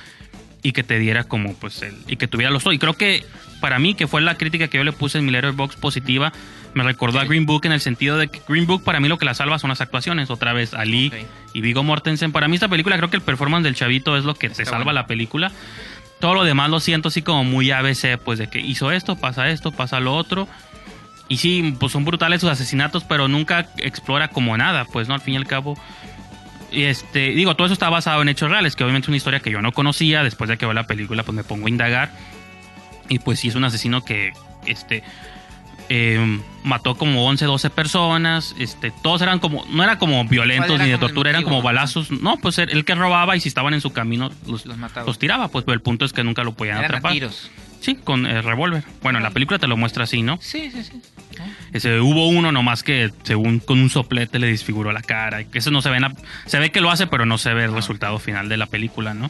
[0.63, 2.73] y que te diera como pues el, y que tuviera los dos.
[2.73, 3.26] Y creo que
[3.60, 6.34] para mí, que fue la crítica que yo le puse en mi Letterboxd positiva,
[6.73, 9.17] me recordó a Green Book en el sentido de que Green Book para mí lo
[9.17, 11.13] que la salva son las actuaciones, otra vez Ali
[11.54, 12.32] y Vigo Mortensen.
[12.32, 14.71] Para mí esta película creo que el performance del chavito es lo que te Está
[14.71, 14.99] salva bueno.
[15.02, 15.52] la película.
[16.19, 19.49] Todo lo demás lo siento así como muy ABC, pues de que hizo esto, pasa
[19.49, 20.47] esto, pasa lo otro.
[21.28, 25.13] Y sí, pues son brutales sus asesinatos, pero nunca explora como nada, pues, ¿no?
[25.13, 25.78] Al fin y al cabo.
[26.73, 29.39] Y este, digo, todo eso está basado en hechos reales, que obviamente es una historia
[29.39, 30.23] que yo no conocía.
[30.23, 32.12] Después de que veo la película, pues me pongo a indagar.
[33.09, 34.33] Y pues sí, es un asesino que,
[34.65, 35.03] este,
[35.89, 38.55] eh, mató como 11, 12 personas.
[38.57, 41.62] Este, todos eran como, no eran como violentos ¿Cuál era ni de tortura, eran como
[41.62, 42.09] balazos.
[42.09, 45.05] No, pues el, el que robaba y si estaban en su camino los, Los mataba.
[45.05, 45.49] los tiraba.
[45.49, 47.12] Pues pero el punto es que nunca lo podían Eran atrapar.
[47.12, 47.51] tiros.
[47.84, 48.84] Sí, con el revólver.
[49.02, 50.38] Bueno, en la película te lo muestra así, ¿no?
[50.41, 51.02] Sí, sí, sí.
[51.74, 55.43] Ese, hubo uno nomás que según con un soplete le desfiguró la cara.
[55.43, 56.15] que Eso no se ve en la-
[56.46, 59.13] se ve que lo hace, pero no se ve el resultado final de la película,
[59.13, 59.30] ¿no?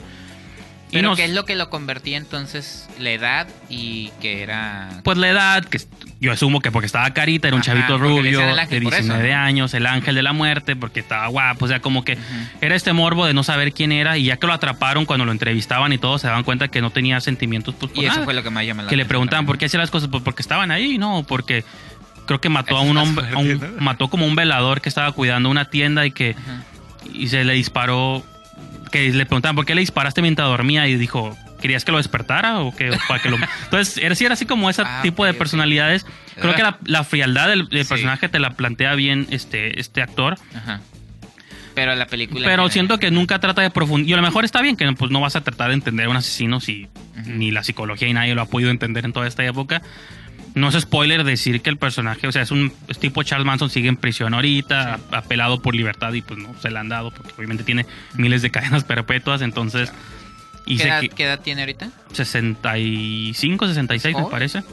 [0.94, 2.88] Y Pero nos- ¿qué es lo que lo convertía entonces?
[3.00, 5.02] La edad y que era...
[5.04, 5.80] Pues la edad, que
[6.20, 8.46] yo asumo que porque estaba carita, era un Ajá, chavito rubio de
[8.82, 9.38] por eso, 19 ¿no?
[9.40, 12.18] años, el ángel de la muerte, porque estaba guapo, o sea, como que
[12.62, 15.32] era este morbo de no saber quién era y ya que lo atraparon cuando lo
[15.32, 18.36] entrevistaban y todo, se daban cuenta que no tenía sentimientos pues, por y eso fue
[18.36, 20.44] lo que más llama la que le preguntaban por qué hacía las cosas, pues porque
[20.44, 21.66] estaban ahí, no, porque
[22.28, 25.50] creo que mató a un hombre, a un- mató como un velador que estaba cuidando
[25.50, 26.36] una tienda y que
[27.14, 28.24] y se le disparó,
[28.94, 32.60] que le preguntaban por qué le disparaste mientras dormía y dijo, ¿querías que lo despertara
[32.60, 35.34] o que para que lo Entonces, era, sí era así como ese Ah, tipo de
[35.34, 36.06] personalidades.
[36.40, 37.90] Creo que la, la frialdad del, del Sí.
[37.90, 40.38] personaje te la plantea bien este este actor.
[40.56, 40.80] Ajá.
[41.76, 42.48] Pero la película...
[42.48, 44.10] Pero en siento que nunca trata de profundizar.
[44.12, 46.10] Y a lo mejor está bien que pues, no vas a tratar de entender a
[46.10, 46.88] un asesino si
[47.26, 49.82] ni la psicología y nadie lo ha podido entender en toda esta época.
[50.56, 53.70] No es spoiler decir que el personaje, o sea, es un es tipo Charles Manson,
[53.70, 57.34] sigue en prisión ahorita, apelado por libertad y pues no se le han dado, porque
[57.36, 59.92] obviamente tiene miles de cadenas perpetuas, entonces.
[60.66, 61.90] Y ¿Qué edad, que qué edad tiene ahorita?
[62.14, 64.32] 65, 66 me ¿Joven?
[64.32, 64.64] parece.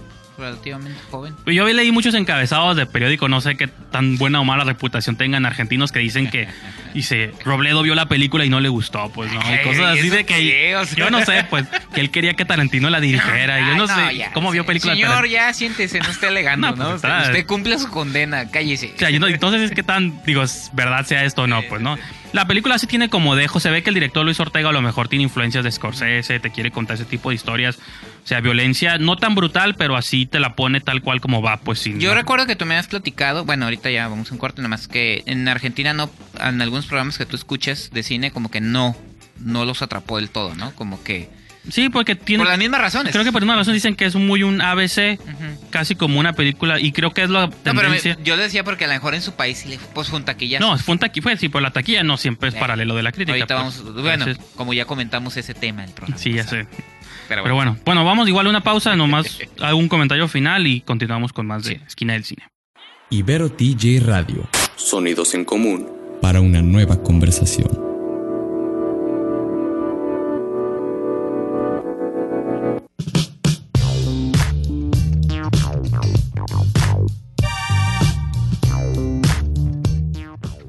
[0.41, 1.35] Relativamente joven.
[1.47, 5.45] Yo leí muchos encabezados de periódico, no sé qué tan buena o mala reputación tengan
[5.47, 6.49] argentinos que dicen que
[6.95, 10.17] dice Robledo vio la película y no le gustó, pues no, y cosas así ¿eso
[10.17, 10.77] de que qué?
[10.77, 13.77] O sea- yo no sé, pues que él quería que Tarantino la dirigiera, y yo
[13.77, 16.85] no sé ya, cómo vio de Señor, ya siéntese, no esté alegando, No, ¿no?
[16.85, 18.93] pues, usted, está- usted cumple su condena, cállese.
[18.97, 21.81] O sea, yo no- entonces es que tan, digo, verdad sea esto o no, pues
[21.83, 21.97] no.
[22.33, 24.83] La película sí tiene como dejo, se ve que el director Luis Ortega a lo
[24.83, 27.77] mejor tiene influencias de Scorsese, te quiere contar ese tipo de historias.
[27.77, 31.57] O sea, violencia no tan brutal, pero así te la pone tal cual como va,
[31.57, 31.99] pues sin.
[31.99, 34.69] Yo recuerdo que tú me has platicado, bueno, ahorita ya vamos a un corte, nada
[34.69, 36.09] más que en Argentina no,
[36.41, 38.97] en algunos programas que tú escuchas de cine, como que no,
[39.41, 40.73] no los atrapó del todo, ¿no?
[40.77, 41.40] Como que...
[41.69, 42.43] Sí, porque tiene.
[42.43, 43.13] Por las mismas razones.
[43.13, 45.19] Creo que por una razón dicen que es muy un ABC,
[45.71, 48.17] casi como una película, y creo que es la No, pero me- tendencia.
[48.25, 50.67] yo decía porque a lo mejor en su país sí le pues fue un taquillazo.
[50.67, 53.03] No, fue un taqui- fue, sí, pero la taquilla no siempre es Eh, paralelo de
[53.03, 53.33] la crítica.
[53.33, 53.83] Ahorita pues.
[53.85, 56.19] vamos, bueno, Entonces, como ya comentamos ese tema del programa.
[56.19, 56.63] sí, ya pasado.
[56.63, 56.69] sé.
[57.29, 60.67] Pero Pero bueno, bueno, bueno, vamos igual a una pausa, nomás hago un comentario final
[60.67, 61.81] y continuamos con más de Sí.
[61.87, 62.43] Esquina del Cine.
[63.11, 65.89] Ibero TJ Radio, Sonidos en común.
[66.23, 67.90] para una nueva conversación.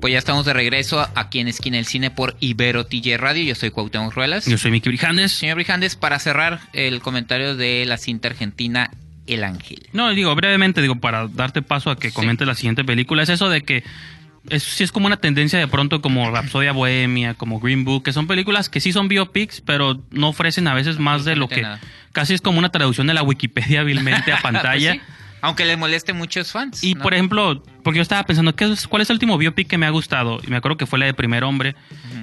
[0.02, 3.44] Pues ya estamos de regreso aquí en Esquina del Cine por Ibero TJ Radio.
[3.44, 4.46] Yo soy Cuauhtémoc Ruelas.
[4.48, 5.32] Yo soy Miki Brijandes.
[5.32, 8.90] Señor Brijandes, para cerrar el comentario de la cinta argentina
[9.28, 9.88] El Ángel.
[9.94, 12.16] No, digo, brevemente, digo, para darte paso a que Sí.
[12.16, 13.84] comentes la siguiente película, es eso de que
[14.50, 18.12] es, sí es como una tendencia de pronto como Rapsodia Bohemia, como Green Book, que
[18.12, 21.62] son películas que sí son biopics, pero no ofrecen a veces más de lo que...
[21.62, 21.80] Nada.
[22.12, 24.94] Casi es como una traducción de la Wikipedia hábilmente a pantalla.
[24.96, 25.12] Pues sí,
[25.42, 26.84] Aunque les moleste muchos fans.
[26.84, 27.02] Y ¿no?
[27.02, 29.86] por ejemplo, porque yo estaba pensando, ¿qué es, ¿cuál es el último biopic que me
[29.86, 30.40] ha gustado?
[30.46, 31.76] Y me acuerdo que fue la de Primer Hombre,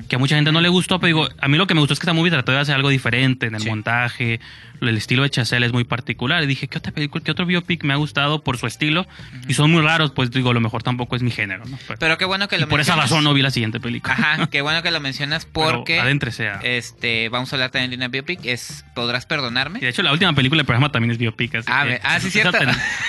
[0.08, 1.92] que a mucha gente no le gustó, pero digo, a mí lo que me gustó
[1.94, 3.68] es que esta movie trató de hacer algo diferente en el Sí.
[3.68, 4.40] montaje,
[4.80, 6.42] el estilo de Chazelle es muy particular.
[6.42, 9.06] Y dije, ¿qué otra película, qué otro biopic me ha gustado por su estilo?
[9.48, 11.78] Y son muy raros, pues digo, a lo mejor tampoco es mi género, ¿no?
[11.86, 14.14] Pero, Pero qué bueno que y lo por esa razón no vi la siguiente película.
[14.14, 17.96] Ajá, qué bueno que lo mencionas porque adéntrese a- este vamos a hablar también de
[17.96, 19.78] una biopic, es ¿Podrás perdonarme?
[19.78, 21.56] Y de hecho, la última película del programa también es biopic.
[21.56, 22.56] Así Ah, que ah, sí, es- cierto.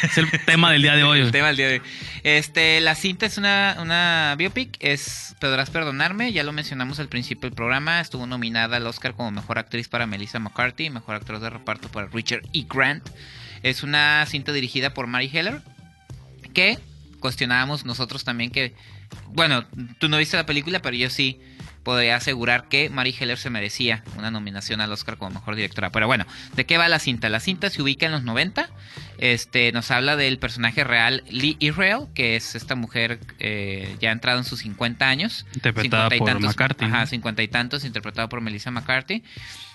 [0.04, 1.20] Es el tema del día de hoy.
[1.22, 1.82] El tema del día de hoy.
[2.24, 7.49] Este, la cinta es una, una biopic, es Podrás perdonarme, ya lo mencionamos al principio
[7.49, 11.49] del programa, estuvo nominada al Oscar como mejor actriz para Melissa McCarthy, mejor actor de
[11.52, 12.65] reparto para Richard E.
[12.67, 13.08] Grant.
[13.62, 15.62] Es una cinta dirigida por Mary Heller,
[16.54, 16.80] que
[17.19, 18.73] cuestionábamos nosotros también que,
[19.28, 19.65] bueno,
[19.99, 21.39] tú no viste la película, pero yo sí
[21.89, 25.89] podría asegurar que Mary Heller se merecía una nominación al Oscar como mejor directora.
[25.89, 26.25] Pero bueno,
[26.56, 27.30] ¿de qué va la cinta?
[27.30, 28.69] La cinta se ubica en los 90.
[29.17, 34.38] Este, nos habla del personaje real Lee Israel, que es esta mujer eh, ya entrada
[34.38, 35.45] en sus 50 años.
[35.56, 37.08] Interpretada 50 y por tantos, McCarthy, Ajá, ¿no?
[37.08, 39.23] 50 y tantos, interpretada por Melissa McCarthy.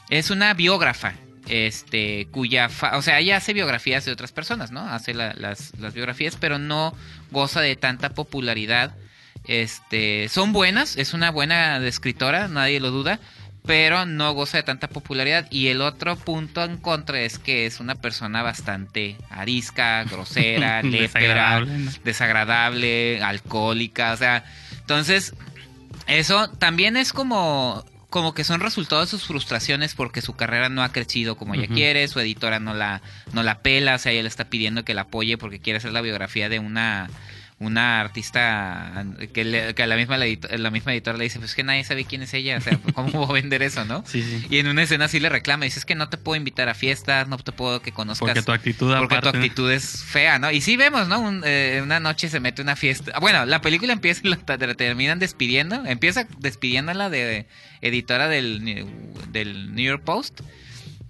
[0.09, 1.14] Es una biógrafa,
[1.48, 4.81] este, cuya, fa- o sea, ella hace biografías de otras personas, ¿no?
[4.88, 6.94] Hace la- las, las biografías, pero no
[7.31, 8.94] goza de tanta popularidad.
[9.44, 13.20] Este, son buenas, es una buena escritora, nadie lo duda,
[13.66, 15.47] pero no goza de tanta popularidad.
[15.51, 21.61] Y el otro punto en contra es que es una persona bastante arisca, grosera, lépera,
[21.61, 21.90] Desagradable, ¿no?
[22.05, 24.44] desagradable, alcohólica, o sea,
[24.81, 25.35] entonces
[26.07, 30.85] eso también es como como que son resultados de sus frustraciones porque su carrera no
[30.85, 34.23] ha crecido como ella quiere, su editora no la no la pela, o sea, ella
[34.23, 37.11] le está pidiendo que la apoye porque quiere hacer la biografía de una
[37.61, 41.38] una artista que, le- que a la misma, la, edito- la misma editora le dice,
[41.38, 44.03] pues que nadie sabe quién es ella, o sea, ¿cómo voy a vender eso, no?
[44.07, 44.45] Sí, sí.
[44.51, 46.75] Y en una escena así le reclama, dice, es que no te puedo invitar a
[46.75, 48.27] fiestas, no te puedo que conozcas.
[48.29, 50.51] Porque tu actitud Porque tu actitud es fea, ¿no?
[50.51, 51.21] Y sí vemos, ¿no?
[51.21, 53.19] Un- eh, una noche se mete una fiesta.
[53.21, 55.85] Bueno, la película empieza y la la terminan despidiendo.
[55.87, 57.47] Empieza despidiéndola de
[57.81, 60.40] editora del, New- del New York Post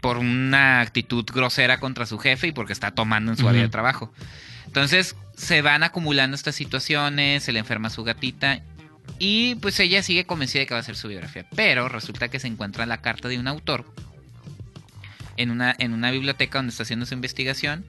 [0.00, 3.68] por una actitud grosera contra su jefe y porque está tomando en su área de
[3.70, 4.12] trabajo.
[4.66, 8.62] Entonces se van acumulando estas situaciones, se le enferma su gatita
[9.18, 11.46] y pues ella sigue convencida de que va a ser su biografía.
[11.54, 13.84] Pero resulta que se encuentra la carta de un autor
[15.36, 17.84] en una, en una biblioteca donde está haciendo su investigación.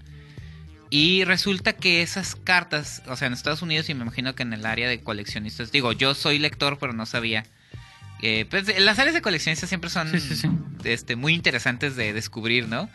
[0.89, 4.53] Y resulta que esas cartas, o sea, en Estados Unidos y me imagino que en
[4.53, 7.45] el área de coleccionistas, digo, yo soy lector, pero no sabía.
[8.21, 10.49] eh, pues las áreas de coleccionistas siempre son Sí, sí, sí.
[10.83, 12.89] Este, muy interesantes de descubrir, ¿no?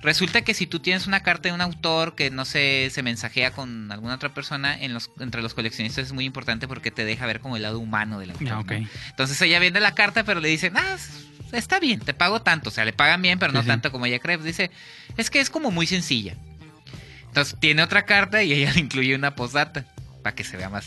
[0.00, 3.50] Resulta que si tú tienes una carta de un autor que no sé, se mensajea
[3.50, 7.26] con alguna otra persona, en los, entre los coleccionistas es muy importante porque te deja
[7.26, 8.52] ver como el lado humano del autor.
[8.52, 8.72] Ok.
[9.10, 10.96] Entonces ella vende la carta, pero le dicen, ah,
[11.52, 12.68] está bien, te pago tanto.
[12.68, 13.66] O sea, le pagan bien, pero no sí.
[13.66, 14.38] tanto como ella cree.
[14.38, 14.70] Dice,
[15.16, 16.36] es que es como muy sencilla.
[17.26, 19.84] Entonces tiene otra carta y ella le incluye una posdata
[20.22, 20.86] para que se vea más.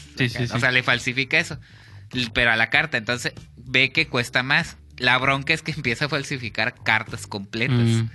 [0.54, 1.60] O sea, le falsifica eso.
[2.34, 4.78] Pero a la carta, entonces ve que cuesta más.
[4.98, 7.78] La bronca es que empieza a falsificar cartas completas.
[7.78, 8.10] Mm.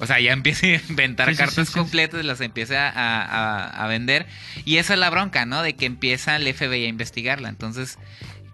[0.00, 1.78] O sea, ya empieza a inventar sí, cartas sí, sí.
[1.78, 4.26] completas, las empieza a, a- a vender.
[4.64, 5.62] Y esa es la bronca, ¿no?
[5.62, 7.48] De que empieza el FBI a investigarla.
[7.48, 7.98] Entonces,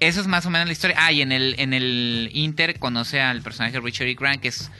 [0.00, 0.96] eso es más o menos la historia.
[0.98, 4.14] Ah, y en el, en el Inter conoce al personaje Richard E.
[4.14, 4.70] Grant, que es,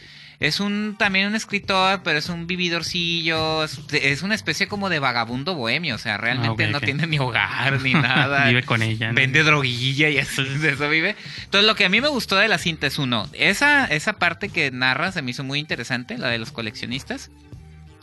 [0.40, 3.64] es un también un escritor, pero es un vividorcillo.
[3.64, 5.94] Es, es una especie como de vagabundo bohemio.
[5.94, 8.46] O sea, realmente Ah, no tiene ni hogar ni nada.
[8.48, 9.08] Vive con ella.
[9.08, 9.14] ¿no?
[9.14, 11.16] Vende droguilla y de eso vive.
[11.44, 14.48] Entonces, lo que a mí me gustó de la cinta es uno, esa, esa parte
[14.48, 17.30] que narra se me hizo muy interesante, la de los coleccionistas.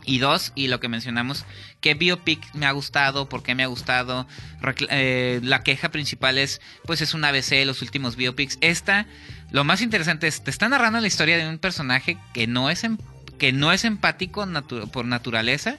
[0.04, 1.46] Y dos, y lo que mencionamos,
[1.80, 4.28] qué biopic me ha gustado, por qué me ha gustado.
[4.90, 8.58] Eh, la queja principal es, pues es un ABC, los últimos biopics.
[8.62, 9.06] Esta,
[9.52, 12.84] lo más interesante es, te está narrando la historia de un personaje que no es,
[12.84, 12.98] em-
[13.38, 15.76] que no es empático natu- por naturaleza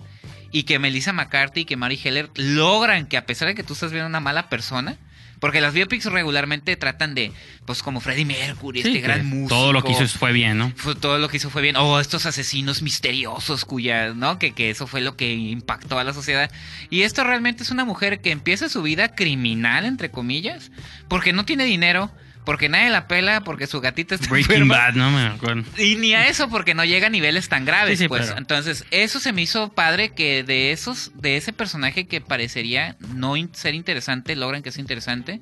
[0.50, 3.72] y que Melissa McCarthy y que Mary Heller logran que a pesar de que tú
[3.72, 4.96] estás viendo una mala persona,
[5.40, 7.32] porque las biopics regularmente tratan de,
[7.66, 9.48] pues como Freddie Mercury, Sí, este gran músico.
[9.48, 10.72] Todo lo que hizo fue bien, ¿no?
[10.76, 11.74] Fue- todo lo que hizo fue bien.
[11.76, 14.38] O estos asesinos misteriosos cuya, ¿no?
[14.38, 16.48] Que, que eso fue lo que impactó a la sociedad.
[16.90, 20.70] Y esto realmente es una mujer que empieza su vida criminal, entre comillas,
[21.08, 22.12] porque no tiene dinero,
[22.44, 24.76] porque nadie la pela, porque su gatita está Breaking enferma.
[24.76, 25.10] Bad, ¿no?
[25.10, 25.62] Me acuerdo.
[25.78, 28.26] Y ni a eso porque no llega a niveles tan graves, Sí, sí, pues.
[28.26, 32.96] pero- Entonces, eso se me hizo padre que de esos, de ese personaje que parecería
[33.14, 35.40] no in- ser interesante, logran que sea interesante.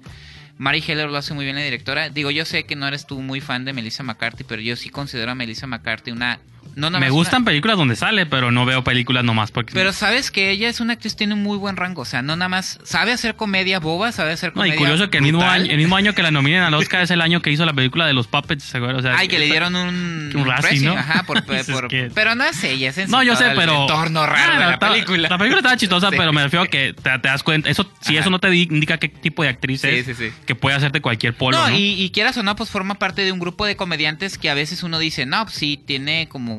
[0.59, 2.11] Mary Heller lo hace muy bien la directora.
[2.11, 4.91] Digo, yo sé que no eres tú muy fan de Melissa McCarthy, pero yo sí
[4.91, 6.39] considero a Melissa McCarthy una
[6.77, 9.73] no Me gustan una- películas donde sale, pero no veo películas nomás porque...
[9.75, 12.37] pero sabes que ella es una actriz tiene un muy buen rango, o sea, no
[12.37, 15.43] nada más sabe hacer comedia boba, sabe hacer No, comedia y curioso que el mismo,
[15.43, 17.73] año, el mismo año que la nominen al Oscar es el año que hizo la
[17.73, 18.75] película de los Puppets.
[18.75, 20.93] O sea, Ay, que le dieron un, un Razzie, ¿no?
[20.95, 23.83] Ajá, por, por- Dices que- pero no es ella, es en No, yo sé, pero...
[23.83, 25.29] entorno raro Ah, de la está- película.
[25.29, 26.17] La película estaba chistosa, Sí.
[26.17, 27.69] pero me refiero a que te, te das cuenta...
[27.69, 28.21] eso Si Ajá.
[28.21, 30.31] eso no te di- indica qué tipo de actriz Sí, es, sí.
[30.47, 31.77] que puede hacerte cualquier polo, no, ¿no?
[31.77, 34.55] Y, y quieras o no, pues forma parte de un grupo de comediantes que a
[34.55, 36.50] veces uno dice, no, pues sí, tiene como,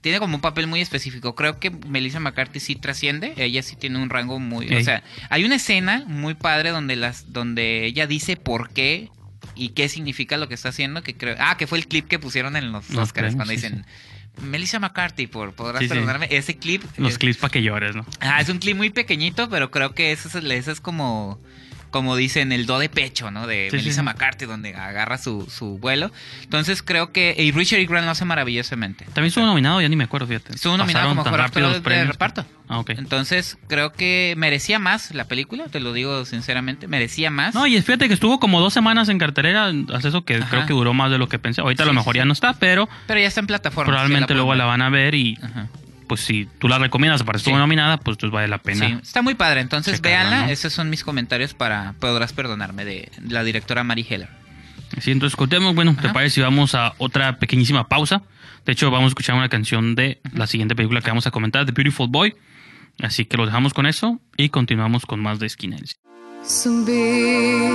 [0.00, 1.34] tiene como un papel muy específico.
[1.34, 4.72] Creo que Melissa McCarthy sí trasciende, ella sí tiene un rango muy...
[4.74, 9.10] O sea, hay una escena muy padre donde, las, donde ella dice por qué
[9.54, 11.36] y qué significa lo que está haciendo, que creo...
[11.38, 13.86] Ah, que fue el clip que pusieron en los Los Oscars, cuando sí, dicen...
[14.42, 15.94] Melissa McCarthy, por, podrás Sí, sí.
[15.94, 16.28] perdonarme.
[16.30, 16.84] Ese clip.
[16.96, 18.06] Los es- clips para que llores, ¿no?
[18.20, 21.40] Ah, es un clip muy pequeñito, pero creo que ese es, ese es como,
[21.90, 23.46] como dicen, el do de pecho, ¿no?
[23.46, 24.04] De Sí, Melissa sí.
[24.04, 26.10] McCarthy, donde agarra su, su vuelo.
[26.42, 27.34] Entonces creo que.
[27.38, 27.86] Y Richard E.
[27.86, 29.04] Grant lo hace maravillosamente.
[29.06, 30.54] También estuvo nominado, ya ni me acuerdo, fíjate.
[30.54, 32.44] Estuvo nominado como mejor actor de reparto.
[32.70, 32.90] Ah, ok.
[32.90, 37.54] Entonces creo que merecía más la película, te lo digo sinceramente, merecía más.
[37.54, 40.48] No, y fíjate que estuvo como dos semanas en cartelera, hace eso que Ajá.
[40.50, 41.62] creo que duró más de lo que pensé.
[41.62, 43.90] Ahorita a lo mejor ya no está, pero pero ya está en plataforma.
[43.90, 45.68] probablemente luego la van a ver y Ajá.
[46.08, 47.58] Pues si tú la recomiendas, para estuvo Sí.
[47.60, 48.88] nominada, pues, pues vale la pena.
[48.88, 49.60] Sí, está muy padre.
[49.60, 50.46] Entonces checarla, véanla.
[50.46, 50.52] ¿no?
[50.52, 54.28] Esos son mis comentarios para Podrás Perdonarme de la directora Mary Heller.
[55.00, 58.22] Sí, entonces contemos, bueno, ¿te parece si vamos a otra pequeñísima pausa?
[58.64, 61.64] De hecho, vamos a escuchar una canción de la siguiente película que vamos a comentar,
[61.66, 62.34] The Beautiful Boy.
[63.00, 65.98] Así que lo dejamos con eso y continuamos con más de Skinheads.
[66.44, 67.68] So big,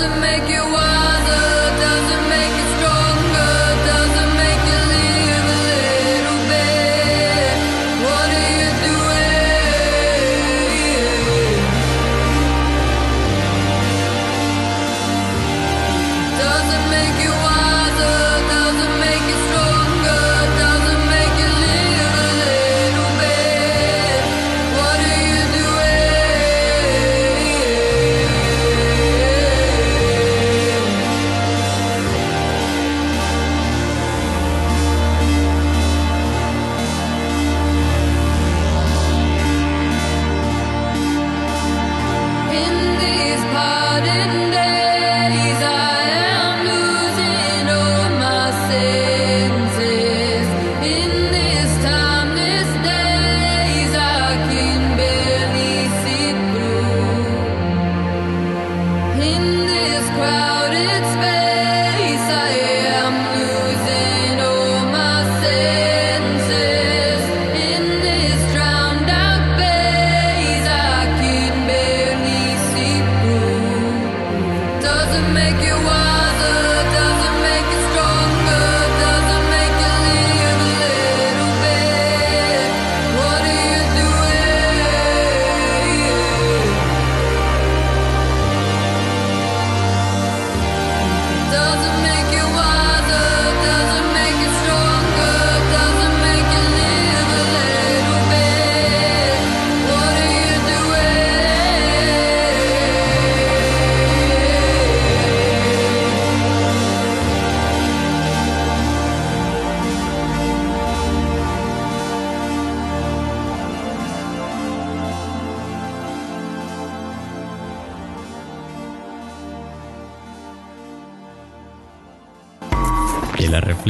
[0.00, 0.59] does make you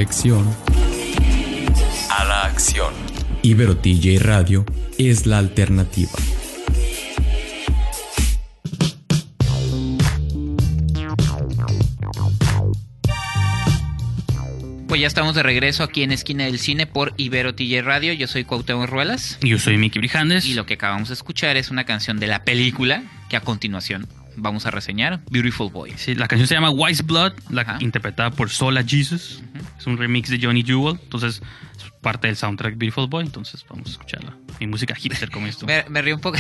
[0.01, 0.47] reflexión
[2.09, 2.95] A la acción.
[3.43, 4.65] Ibero TJ Radio
[4.97, 6.13] es la alternativa.
[14.89, 18.15] Pues ya estamos de regreso aquí en Esquina del Cine por Ibero TJ Radio.
[18.15, 19.39] Yo soy Cuauhtémoc Ruelas.
[19.43, 20.47] Yo soy Mickey Brijandes.
[20.47, 24.09] Y lo que acabamos de escuchar es una canción de la película que a continuación
[24.37, 25.93] vamos a reseñar, Beautiful Boy.
[25.97, 27.77] Sí, la canción se llama Wise Blood, la Ajá.
[27.81, 29.43] interpretada por Sola Jesus.
[29.81, 30.99] Es un remix de Johnny Jewel.
[31.03, 31.41] Entonces,
[31.77, 33.25] es parte del soundtrack Beautiful Boy.
[33.25, 34.37] Entonces, vamos a escucharla.
[34.61, 35.65] Mi música hipster como esto.
[35.65, 36.37] Me, me río un poco.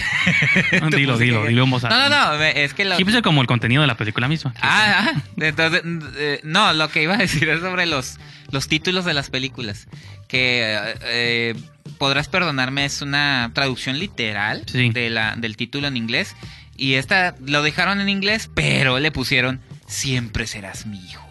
[0.81, 2.97] No, dilo, dilo, dilo voz No, no, no, es que lo...
[2.99, 4.53] Hipster como el contenido de la película misma.
[4.61, 5.83] Ah, ah, entonces,
[6.19, 8.19] eh, no, lo que iba a decir es sobre los,
[8.51, 9.89] los títulos de las películas.
[10.29, 11.55] Que eh,
[11.97, 14.91] podrás perdonarme, es una traducción literal Sí.
[14.91, 16.37] de la, del título en inglés.
[16.77, 21.27] Y esta lo dejaron en inglés, pero le pusieron Siempre serás mi hijo.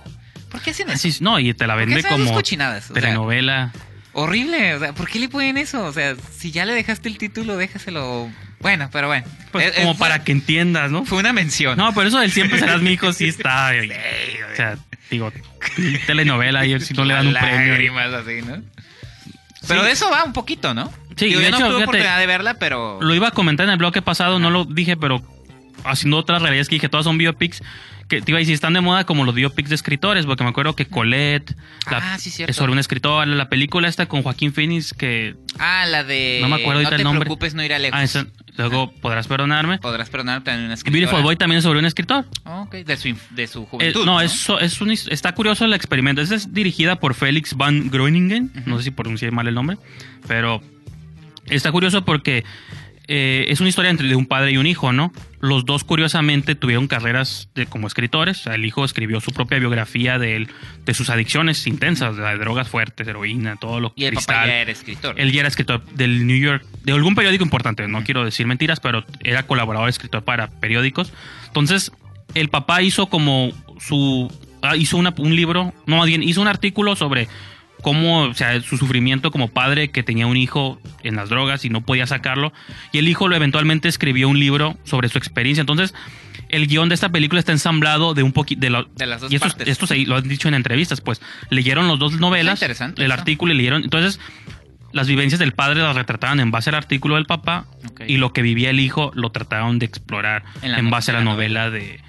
[0.50, 0.98] ¿Por qué hacen eso?
[1.10, 2.90] Sí, no, y te la ¿Por qué vende como cochinadas?
[2.90, 3.72] O sea, telenovela.
[4.14, 4.74] horrible.
[4.76, 5.84] O sea, ¿por qué le ponen eso?
[5.86, 8.30] O sea, si ya le dejaste el título, déjaselo.
[8.60, 9.26] Bueno, pero bueno.
[9.52, 11.06] Pues Es- como para que entiendas, ¿no?
[11.06, 11.78] Fue una mención.
[11.78, 13.72] No, pero eso del siempre serás mi hijo sí está.
[14.52, 14.78] o sea,
[15.10, 15.32] digo,
[16.08, 17.68] telenovela y si no le dan un premio.
[17.74, 18.62] Lágrimas así, ¿no?
[19.68, 20.92] Pero de eso va un poquito, ¿no?
[21.16, 22.98] Sí, Digo, de yo no hecho, tuve fíjate, oportunidad de verla, pero...
[23.02, 25.22] Lo iba a comentar en el bloque pasado, no lo dije, pero
[25.84, 27.62] haciendo otras realidades que dije, todas son biopics.
[28.10, 30.50] Que te iba a decir, están de moda como los biopics de escritores, porque me
[30.50, 31.56] acuerdo que Colette
[31.86, 33.28] Ah, sí, es sobre un escritor.
[33.28, 36.40] La película esta con Joaquín Phoenix, que Ah, la de...
[36.42, 37.22] no me acuerdo ahorita no te el nombre.
[37.26, 38.00] preocupes, no irá lejos.
[38.00, 38.26] Ah, esa-
[38.58, 39.78] luego podrás perdonarme.
[39.78, 41.00] Podrás perdonar también una escritora.
[41.00, 42.26] Beautiful Boy también es sobre un escritor.
[42.46, 45.64] Ah, ok, de su, de su Eh, juventud, no, es, so- es un, está curioso
[45.66, 46.22] el experimento.
[46.24, 48.52] Esta es dirigida por Félix Van Groeningen.
[48.66, 49.78] No sé si pronuncié mal el nombre,
[50.28, 50.64] pero
[51.46, 52.44] está curioso porque
[53.08, 55.14] eh, es una historia entre de un padre y un hijo, ¿no?
[55.42, 58.46] Los dos, curiosamente, tuvieron carreras de- como escritores.
[58.48, 60.50] El hijo escribió su propia biografía de, él-
[60.86, 64.36] de sus adicciones intensas, de drogas fuertes, heroína, todo lo Y el cristal.
[64.36, 65.16] papá ya era escritor.
[65.18, 68.80] Él ya era escritor del New York, de algún periódico importante, no quiero decir mentiras,
[68.82, 71.14] pero era colaborador escritor para periódicos.
[71.48, 71.92] Entonces,
[72.36, 74.30] el papá hizo como su.
[74.62, 77.30] ah, hizo una- un libro, no, más bien, hizo un artículo sobre
[77.82, 81.70] cómo, o sea, su sufrimiento como padre que tenía un hijo en las drogas y
[81.70, 82.54] no podía sacarlo.
[82.92, 85.62] Y el hijo lo eventualmente escribió un libro sobre su experiencia.
[85.62, 85.94] Entonces,
[86.50, 89.48] el guion de esta película está ensamblado de un poquito de, las dos y esto,
[89.48, 89.68] partes.
[89.68, 92.94] esto se lo han dicho en entrevistas, pues leyeron los dos novelas, el eso.
[93.12, 93.84] artículo y leyeron.
[93.84, 94.20] Entonces,
[94.92, 97.66] las vivencias del padre las retrataban en base al artículo del papá
[98.08, 101.70] y lo que vivía el hijo lo trataron de explorar En base a la novela
[101.70, 102.02] de...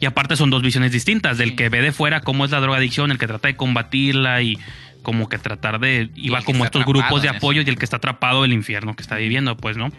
[0.00, 1.56] Y aparte son dos visiones distintas, del Sí.
[1.56, 4.58] que ve de fuera cómo es la drogadicción, el que trata de combatirla y
[5.04, 6.00] como que tratar de...
[6.00, 9.02] El que como estos grupos de apoyo y el que está atrapado del infierno que
[9.02, 9.92] está viviendo, pues, ¿no?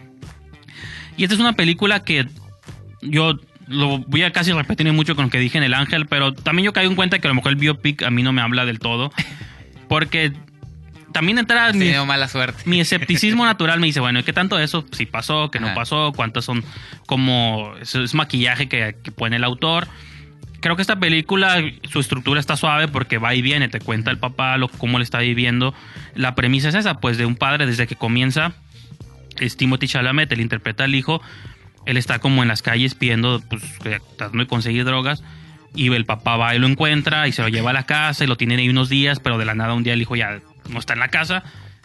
[1.15, 2.27] Y esta es una película que
[3.01, 6.33] yo lo voy a casi repetir mucho con lo que dije en El Ángel, pero
[6.33, 8.41] también yo caigo en cuenta que a lo mejor el biopic a mí no me
[8.41, 9.11] habla del todo.
[9.87, 10.33] Porque
[11.11, 12.63] también entra mi, mala suerte.
[12.65, 14.85] mi escepticismo natural me dice, bueno, ¿y qué tanto de eso?
[14.91, 15.75] Si pasó, que no Ajá.
[15.75, 16.63] pasó, cuántos son
[17.05, 19.87] como es, es maquillaje que, que pone el autor.
[20.59, 24.17] Creo que esta película, su estructura está suave porque va y viene, te cuenta el
[24.17, 25.73] papá lo, cómo le está viviendo.
[26.15, 28.53] La premisa es esa, pues de un padre desde que comienza,
[29.39, 31.21] es Timothy Chalamet, él interpreta al hijo,
[31.85, 35.23] él está como en las calles pidiendo, pues, tratando de conseguir drogas.
[35.75, 38.27] Y el papá va y lo encuentra y se lo lleva a la casa y
[38.27, 40.39] lo tienen ahí unos días, pero de la nada un día el hijo ya
[40.69, 41.43] no está en la casa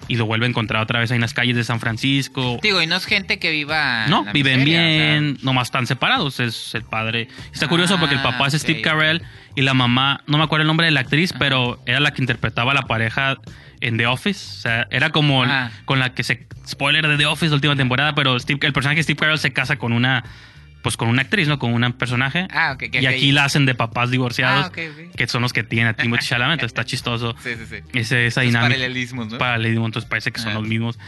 [0.09, 2.59] y lo vuelve a encontrar otra vez ahí en las calles de San Francisco.
[2.63, 4.07] Digo, y no es gente que viva.
[4.09, 4.85] No, la viven miseria, o
[5.21, 6.41] bien, nomás están separados.
[6.41, 7.29] Es el padre.
[7.53, 8.81] Está curioso porque el papá es Ah, Steve.
[8.83, 9.23] Carell
[9.55, 12.23] y la mamá, no me acuerdo el nombre de la actriz, pero era la que
[12.23, 13.37] interpretaba a la pareja
[13.81, 14.59] en The Office.
[14.59, 15.71] O sea, era como Ah.
[15.85, 16.47] con la que se.
[16.67, 19.53] Spoiler de The Office, la última temporada, pero Steve- el personaje de Steve Carell se
[19.53, 20.25] casa con una.
[20.83, 21.59] Pues con una actriz, ¿no?
[21.59, 22.49] Con un personaje.
[22.51, 24.73] Ah, ok, que- y aquí que- la hacen de papás divorciados, Ah,
[25.17, 26.63] que son los que tienen a Timothy Chalamet.
[26.63, 27.35] Está chistoso.
[27.43, 27.77] Sí, sí, sí.
[27.93, 28.75] Ese, esa dinámica.
[28.75, 29.39] paralelismos, ¿no?
[29.39, 30.59] Paralelismo, entonces parece que son Ajá.
[30.61, 30.99] los mismos.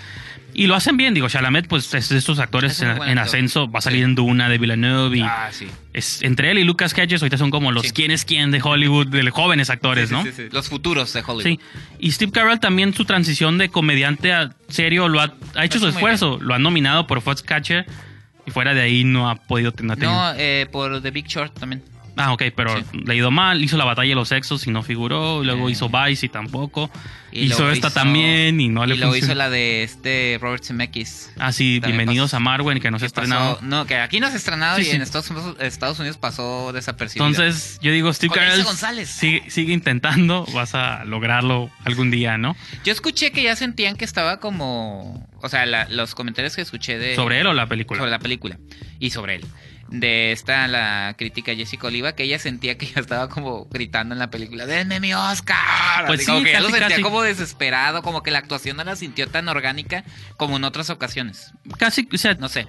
[0.55, 3.71] Y lo hacen bien, digo, Chalamet, pues es de estos actores en, en ascenso.
[3.71, 4.05] Va a salir Sí.
[4.05, 5.17] en Duna de Villeneuve.
[5.17, 5.67] Y Ah, sí.
[5.95, 7.93] es, entre él y Lucas Hedges ahorita son como los Sí.
[7.93, 10.23] quién es quién de Hollywood, de jóvenes actores, Sí, ¿no?
[10.25, 10.43] sí, sí.
[10.53, 11.45] Los futuros de Hollywood.
[11.45, 11.61] Sí.
[11.99, 15.87] Y Steve Carell también su transición de comediante a serio lo ha, ha hecho su
[15.87, 16.39] Lo esfuerzo.
[16.43, 17.87] Lo han nominado por Foxcatcher
[18.47, 19.99] y fuera de ahí no ha podido tener.
[19.99, 21.83] No, eh, por The Big Short también.
[22.17, 22.85] Ah, ok, pero Sí.
[23.05, 23.63] le ha ido mal.
[23.65, 25.43] Hizo la batalla de los sexos y no figuró.
[25.43, 25.73] Luego Eh.
[25.73, 26.91] hizo Vice y tampoco.
[27.35, 30.63] Y hizo esta hizo- también y no le y luego hizo la de este Robert
[30.63, 31.31] Zemeckis.
[31.39, 33.59] Ah, sí, También bienvenidos pasó- a Marwen, que no se ha estrenado.
[33.63, 34.91] no, que aquí no se ha estrenado Sí, y sí.
[34.97, 37.27] en Estados Unidos, Estados Unidos pasó desapercibido.
[37.27, 39.09] Entonces, yo digo, Steve Carell González.
[39.09, 42.55] sigue, sigue intentando, vas a lograrlo algún día, ¿no?
[42.85, 45.27] Yo escuché que ya sentían que estaba como.
[45.41, 47.17] O sea, la- los comentarios que escuché de.
[47.17, 47.99] Sobre él o la película.
[47.99, 48.59] Sobre la película.
[48.99, 49.45] Y sobre él.
[49.95, 54.19] De esta, la crítica Jessica Oliva, que ella sentía que ya estaba como gritando en
[54.19, 56.07] la película: ¡Denme mi Oscar!
[56.07, 57.03] Pues Así como sí, que ya lo casi, sentía casi.
[57.03, 60.03] como desesperado, como que la actuación no la sintió tan orgánica
[60.39, 61.53] como en otras ocasiones.
[61.79, 62.67] Casi, o sea, No sé.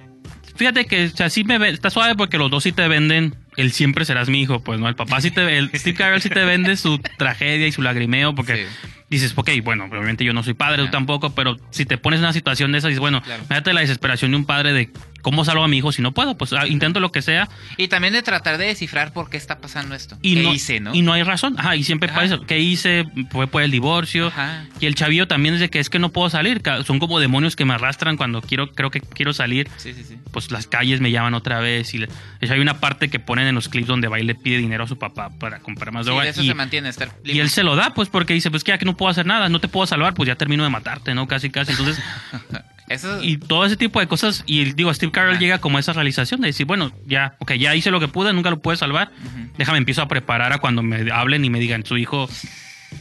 [0.56, 3.34] fíjate que, o sea, sí me ve- está suave porque los dos sí te venden,
[3.56, 4.86] el siempre serás mi hijo, pues, ¿no?
[4.88, 8.34] El papá sí te, el Steve Carell sí te vende su tragedia y su lagrimeo
[8.34, 8.90] porque Sí.
[9.08, 12.24] dices, ok, bueno, obviamente yo no soy padre, tú tampoco, pero si te pones en
[12.24, 13.44] una situación de esa, dices, bueno, Claro.
[13.72, 14.90] la desesperación de un padre de
[15.24, 17.88] cómo salvo a mi hijo si no puedo, pues ah, intento lo que sea Y
[17.88, 20.16] también de tratar de descifrar por qué está pasando esto.
[20.22, 20.94] y ¿Qué no, hice, no?
[20.94, 21.56] y no hay razón.
[21.58, 22.20] Ajá, y siempre Ajá.
[22.20, 22.46] pasa eso.
[22.46, 23.06] ¿Qué hice?
[23.30, 24.28] Fue por el divorcio.
[24.28, 24.66] Ajá.
[24.78, 26.62] Y el chavillo también es de que es que no puedo salir.
[26.86, 29.68] Son como demonios que me arrastran cuando quiero, creo que quiero salir.
[29.78, 30.18] Sí, sí, sí.
[30.30, 31.92] Pues las calles me llaman otra vez.
[31.94, 32.08] Y le-
[32.42, 34.86] hay una parte que ponen en los clips donde va y le pide dinero a
[34.86, 36.24] su papá para comprar más Sí, droga.
[36.24, 38.62] de eso y, se mantiene estar y él se lo da, pues porque dice, pues
[38.62, 40.68] que ya que no puedo hacer nada, no te puedo salvar, pues ya termino de
[40.70, 41.26] matarte, ¿no?
[41.26, 41.70] Casi, casi.
[41.72, 41.98] Entonces,
[42.88, 44.42] Eso, y todo ese tipo de cosas.
[44.46, 45.38] Y digo, Steve Carell Ah.
[45.40, 48.32] llega como a esa realización de decir, bueno, ya, ok, ya hice lo que pude,
[48.32, 49.10] nunca lo pude salvar.
[49.56, 52.28] Déjame, empiezo a preparar a cuando me hablen y me digan, su hijo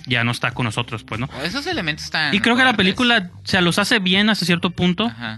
[0.07, 1.29] ya no está con nosotros, pues, ¿no?
[1.43, 2.33] esos elementos están.
[2.33, 5.37] Y creo que la película, o sea, los hace bien hasta cierto punto, Ajá.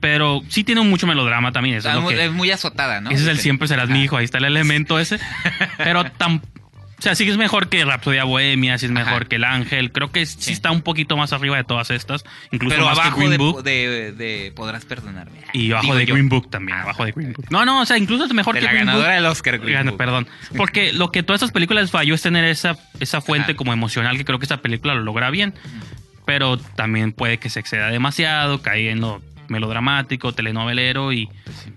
[0.00, 1.76] pero sí tiene mucho melodrama también.
[1.76, 3.10] Eso es, muy- que- es muy azotada, ¿no?
[3.10, 5.18] ese es el siempre serás mi hijo, ahí está el elemento ese.
[5.78, 6.40] Pero tan,
[6.98, 9.24] o sea, sí es mejor que Rhapsodia Bohemia, sí es mejor Ajá.
[9.26, 9.92] que El Ángel.
[9.92, 10.52] Creo que sí, Sí.
[10.52, 13.36] está un poquito más arriba de todas estas, incluso Pero más que abajo Green de,
[13.38, 13.62] Book.
[13.62, 15.38] de, de Podrás perdonarme.
[15.52, 16.14] Y abajo Digo de yo.
[16.14, 17.46] Green Book también, abajo de Green Book.
[17.50, 19.14] No, no, o sea, incluso es mejor De que la Green ganadora Book.
[19.16, 19.98] del Oscar, Green Gana- Book.
[19.98, 20.26] Perdón.
[20.56, 23.56] Porque lo que todas estas películas falló es tener esa, esa fuente Ajá.
[23.56, 25.54] como emocional, que creo que esta película lo logra bien.
[26.26, 31.28] Pero también puede que se exceda demasiado, cae en lo melodramático, telenovelero y,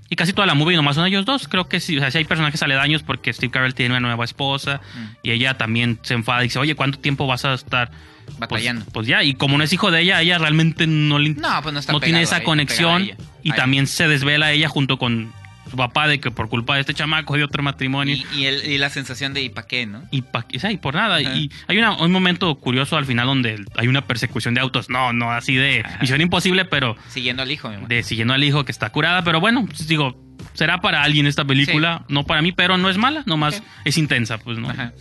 [0.09, 1.47] y casi toda la movie nomás son ellos dos.
[1.47, 4.26] Creo que sí, o sea, sí hay personajes aledaños porque Steve Carell tiene una nueva
[4.26, 5.05] esposa Mm.
[5.24, 7.89] y ella también se enfada y dice, oye, ¿cuánto tiempo vas a estar
[8.26, 8.86] Pues- Batallando.
[8.93, 11.88] Pues, ya, y como no es hijo de ella, ella realmente no le No, pues
[11.89, 13.03] no tiene esa conexión
[13.43, 13.57] y Ahí.
[13.57, 15.34] también se desvela ella junto con
[15.70, 18.66] su papá de que por culpa de este chamaco de otro matrimonio Y, y, el-
[18.70, 20.03] y la sensación de ¿y pa' qué, no?
[20.12, 21.18] y, pa- o sea, y por nada.
[21.18, 21.34] Ajá.
[21.36, 24.89] Y hay una- un momento curioso al final donde hay una persecución de autos.
[24.89, 27.88] No, no así de misión imposible, pero Siguiendo al hijo, mi amor.
[27.88, 29.24] de siguiendo al hijo que está curada.
[29.24, 30.20] Pero bueno, pues, digo,
[30.53, 33.64] será para alguien esta película, no para mí, pero no es mala, nomás Ok.
[33.86, 34.70] es intensa, pues, ¿no?
[34.70, 34.91] Ajá.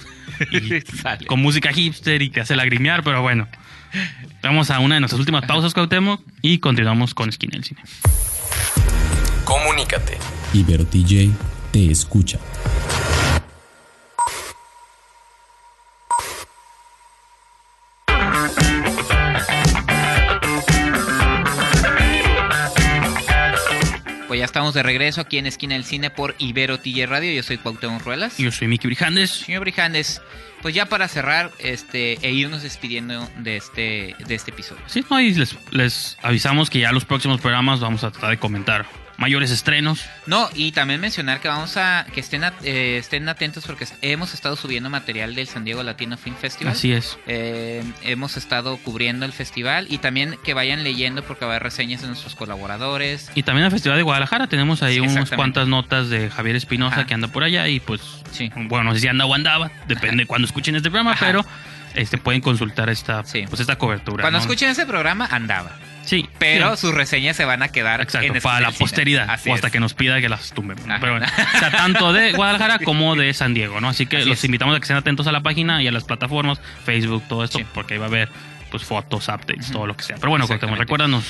[0.52, 1.26] Y Sale.
[1.26, 3.48] con música hipster y te hace lagrimear, pero bueno.
[4.42, 7.80] Vamos a una de nuestras últimas pausas, Cuauhtémoc, y continuamos con Esquina del Cine.
[9.44, 10.16] Comunícate.
[10.53, 11.30] Ibero TJ
[11.70, 12.40] te escucha.
[24.26, 27.32] Pues ya estamos de regreso aquí en Esquina del Cine por Ibero TJ Radio.
[27.32, 28.36] Yo soy Cuauhtémoc Ruelas.
[28.38, 29.30] Yo soy Miki Brijandes.
[29.30, 30.20] Señor Brijandes,
[30.62, 34.82] pues ya para cerrar este e irnos despidiendo de este de este episodio.
[34.86, 38.38] Sí, no, y les, les avisamos que ya los próximos programas vamos a tratar de
[38.38, 38.86] comentar
[39.20, 40.04] mayores estrenos.
[40.26, 44.34] No, y también mencionar que vamos a que estén at- eh, estén atentos porque hemos
[44.34, 46.72] estado subiendo material del San Diego Latino Film Festival.
[46.72, 47.18] Así es.
[47.26, 51.64] Eh, hemos estado cubriendo el festival y también que vayan leyendo porque va a haber
[51.64, 53.30] reseñas de nuestros colaboradores.
[53.34, 57.06] Y también el Festival de Guadalajara tenemos ahí Sí, unas cuantas notas de Javier Espinosa
[57.06, 58.00] que anda por allá y pues,
[58.32, 58.50] Sí.
[58.54, 61.26] bueno, no sé si anda o andaba, depende de cuando escuchen este programa, Ajá.
[61.26, 61.44] pero
[61.94, 63.44] este pueden consultar esta, Sí.
[63.48, 64.22] pues esta cobertura.
[64.22, 64.42] Cuando ¿no?
[64.44, 66.80] escuchen ese programa andaba, Sí, pero sí.
[66.82, 69.72] sus reseñas se van a quedar Exacto, en para la posteridad Así o hasta es.
[69.72, 70.84] que nos pida que las tumbemos.
[71.01, 73.88] Pero bueno, o sea, tanto de Guadalajara como de San Diego, ¿no?
[73.90, 74.44] Así que Así los es.
[74.44, 77.59] invitamos a que estén atentos a la página y a las plataformas, Facebook, todo esto,
[77.59, 77.66] Sí.
[77.74, 78.28] porque ahí va a haber
[78.70, 80.16] pues fotos, updates, todo lo que sea.
[80.16, 80.80] Pero bueno, Exactamente.
[80.80, 81.24] recuérdanos.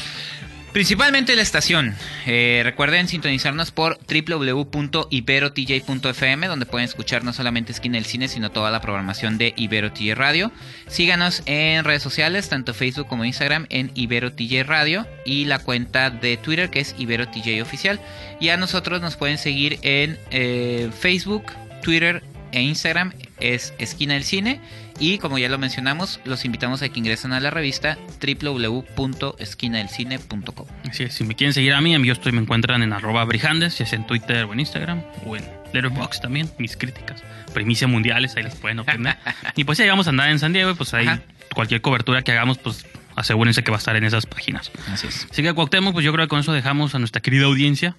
[0.72, 1.96] Principalmente la estación.
[2.26, 8.70] Eh, recuerden sintonizarnos por www.iberotj.fm, donde pueden escuchar no solamente Esquina del Cine, sino toda
[8.70, 10.52] la programación de Ibero TJ Radio.
[10.86, 16.10] Síganos en redes sociales, tanto Facebook como Instagram, en Ibero TJ Radio y la cuenta
[16.10, 17.98] de Twitter que es Ibero TJ Oficial.
[18.38, 21.46] Y a nosotros nos pueden seguir en eh, Facebook,
[21.82, 24.60] Twitter e Instagram, es Esquina del Cine.
[24.98, 30.66] Y como ya lo mencionamos, los invitamos a que ingresen a la revista www.esquinadelcine.com.
[30.88, 33.78] Así es, si me quieren seguir a mí, yo estoy, me encuentran en arroba brijandes,
[33.78, 37.22] ya sea en Twitter o en Instagram, o en Letterboxd también, mis críticas,
[37.54, 39.16] primicia mundiales, ahí las pueden obtener.
[39.56, 41.22] y pues si vamos a andar en San Diego, pues ahí Ajá.
[41.54, 42.84] cualquier cobertura que hagamos, pues
[43.16, 44.70] asegúrense que va a estar en esas páginas.
[44.88, 45.26] Así es.
[45.30, 47.96] Así que Cuauhtémoc, pues yo creo que con eso dejamos a nuestra querida audiencia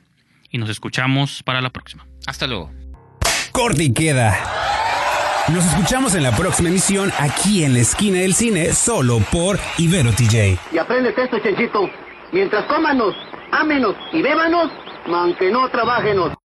[0.52, 2.06] y nos escuchamos para la próxima.
[2.28, 2.72] Hasta luego.
[3.52, 4.80] Corte y queda.
[5.54, 10.12] Nos escuchamos en la próxima emisión aquí en la esquina del cine, solo por Ibero
[10.12, 10.58] TJ.
[10.72, 11.90] Y aprendes esto, Chenchito.
[12.32, 13.14] Mientras cómanos,
[13.52, 14.72] ámenos y bébanos,
[15.08, 16.41] aunque no trabajenos.